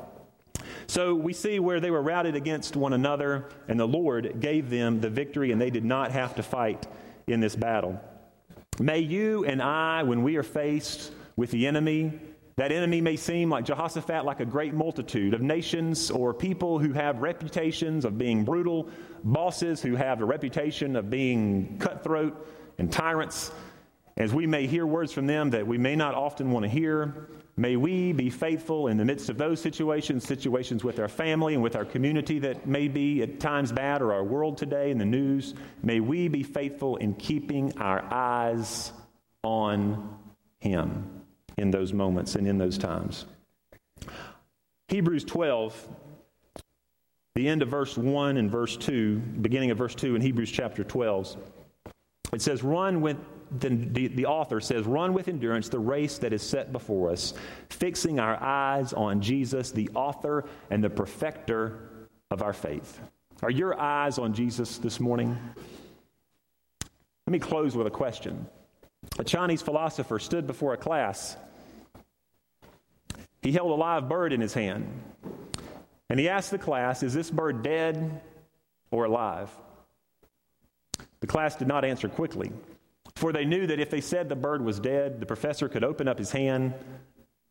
[0.88, 5.00] So we see where they were routed against one another, and the Lord gave them
[5.00, 6.88] the victory, and they did not have to fight
[7.28, 8.02] in this battle.
[8.80, 12.20] May you and I, when we are faced with the enemy,
[12.56, 16.92] that enemy may seem like Jehoshaphat, like a great multitude of nations or people who
[16.92, 18.90] have reputations of being brutal,
[19.24, 22.48] bosses who have a reputation of being cutthroat
[22.78, 23.52] and tyrants.
[24.18, 27.30] As we may hear words from them that we may not often want to hear,
[27.56, 31.64] may we be faithful in the midst of those situations, situations with our family and
[31.64, 35.06] with our community that may be at times bad, or our world today in the
[35.06, 35.54] news.
[35.84, 38.92] May we be faithful in keeping our eyes
[39.44, 40.18] on
[40.60, 41.24] Him
[41.58, 43.26] in those moments and in those times.
[44.90, 45.88] Hebrews 12,
[47.40, 50.84] the end of verse 1 and verse 2, beginning of verse 2 in Hebrews chapter
[50.84, 51.38] 12,
[52.34, 53.16] it says, Run with,
[53.60, 57.34] the, the, the author says, Run with endurance the race that is set before us,
[57.70, 63.00] fixing our eyes on Jesus, the author and the perfecter of our faith.
[63.42, 65.38] Are your eyes on Jesus this morning?
[67.26, 68.46] Let me close with a question.
[69.18, 71.38] A Chinese philosopher stood before a class
[73.42, 74.86] he held a live bird in his hand.
[76.10, 78.22] And he asked the class, Is this bird dead
[78.92, 79.50] or alive?
[81.20, 82.52] The class did not answer quickly,
[83.16, 86.08] for they knew that if they said the bird was dead, the professor could open
[86.08, 86.74] up his hand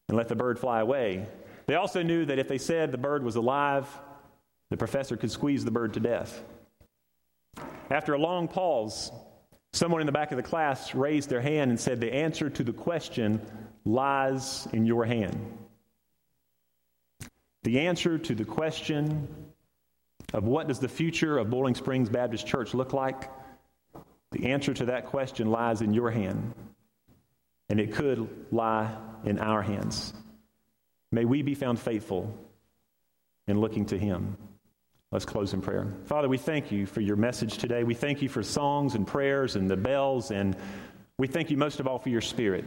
[0.09, 1.27] and let the bird fly away.
[1.67, 3.87] They also knew that if they said the bird was alive,
[4.71, 6.43] the professor could squeeze the bird to death.
[7.91, 9.13] After a long pause,
[9.73, 12.65] someone in the back of the class raised their hand and said, The answer to
[12.65, 13.41] the question
[13.85, 15.59] lies in your hand.
[17.63, 19.29] The answer to the question
[20.33, 23.31] of what does the future of Boiling Springs Baptist Church look like,
[24.31, 26.55] the answer to that question lies in your hand,
[27.69, 28.95] and it could lie
[29.25, 30.13] in our hands.
[31.11, 32.33] May we be found faithful
[33.47, 34.37] in looking to Him.
[35.11, 35.87] Let's close in prayer.
[36.05, 37.83] Father, we thank you for your message today.
[37.83, 40.55] We thank you for songs and prayers and the bells, and
[41.17, 42.67] we thank you most of all for your spirit.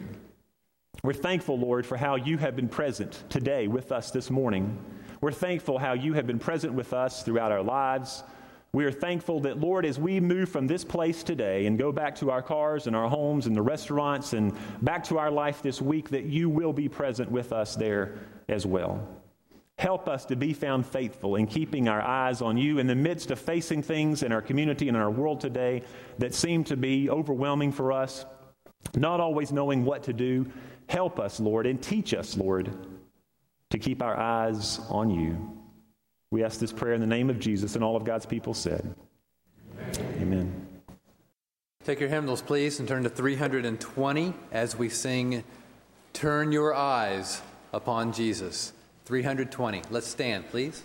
[1.04, 4.78] We're thankful, Lord, for how you have been present today with us this morning.
[5.20, 8.24] We're thankful how you have been present with us throughout our lives.
[8.72, 12.14] We are thankful that, Lord, as we move from this place today and go back
[12.18, 15.82] to our cars and our homes and the restaurants and back to our life this
[15.82, 19.08] week, that you will be present with us there as well.
[19.80, 23.32] Help us to be found faithful in keeping our eyes on you in the midst
[23.32, 25.82] of facing things in our community and in our world today
[26.20, 28.24] that seem to be overwhelming for us,
[28.96, 30.46] not always knowing what to do.
[30.92, 32.70] Help us, Lord, and teach us, Lord,
[33.70, 35.58] to keep our eyes on you.
[36.32, 38.94] We ask this prayer in the name of Jesus, and all of God's people said,
[39.80, 40.18] Amen.
[40.22, 40.68] Amen.
[41.86, 45.46] Take your hymnals, please, and turn to 320 as we sing
[46.12, 48.74] Turn Your Eyes Upon Jesus.
[49.06, 49.84] 320.
[49.92, 50.84] Let's stand, please.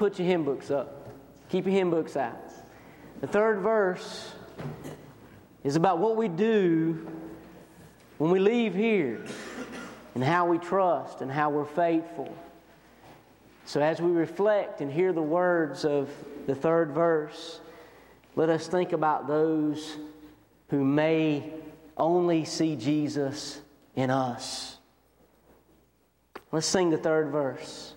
[0.00, 1.10] Put your hymn books up.
[1.50, 2.50] Keep your hymn books out.
[3.20, 4.32] The third verse
[5.62, 7.06] is about what we do
[8.16, 9.22] when we leave here
[10.14, 12.34] and how we trust and how we're faithful.
[13.66, 16.08] So, as we reflect and hear the words of
[16.46, 17.60] the third verse,
[18.36, 19.98] let us think about those
[20.70, 21.52] who may
[21.98, 23.60] only see Jesus
[23.94, 24.78] in us.
[26.52, 27.96] Let's sing the third verse.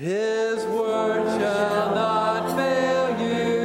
[0.00, 3.59] His word shall not fail you,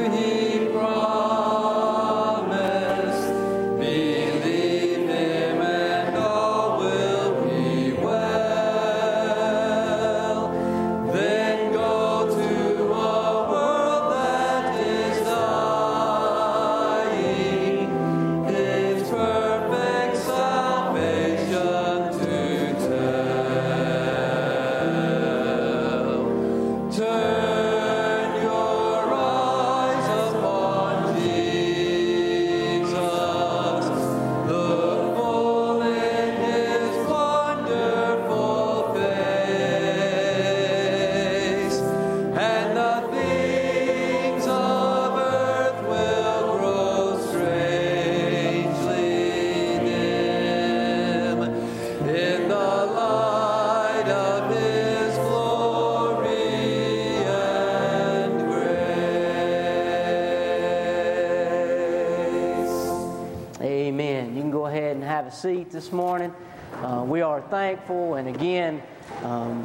[67.86, 68.82] thankful, and again,
[69.22, 69.64] um,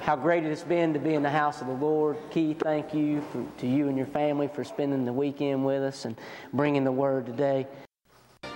[0.00, 2.16] how great it has been to be in the house of the Lord.
[2.30, 6.06] Keith, thank you for, to you and your family for spending the weekend with us
[6.06, 6.16] and
[6.52, 7.66] bringing the word today.
[8.42, 8.50] You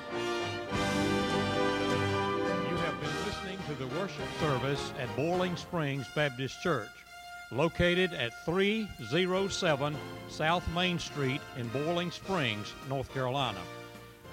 [2.77, 6.89] have been listening to the worship service at Boiling Springs Baptist Church,
[7.53, 9.95] located at 307
[10.29, 13.61] South Main Street in Boiling Springs, North Carolina.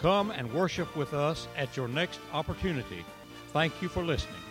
[0.01, 3.03] Come and worship with us at your next opportunity.
[3.51, 4.42] Thank you for listening.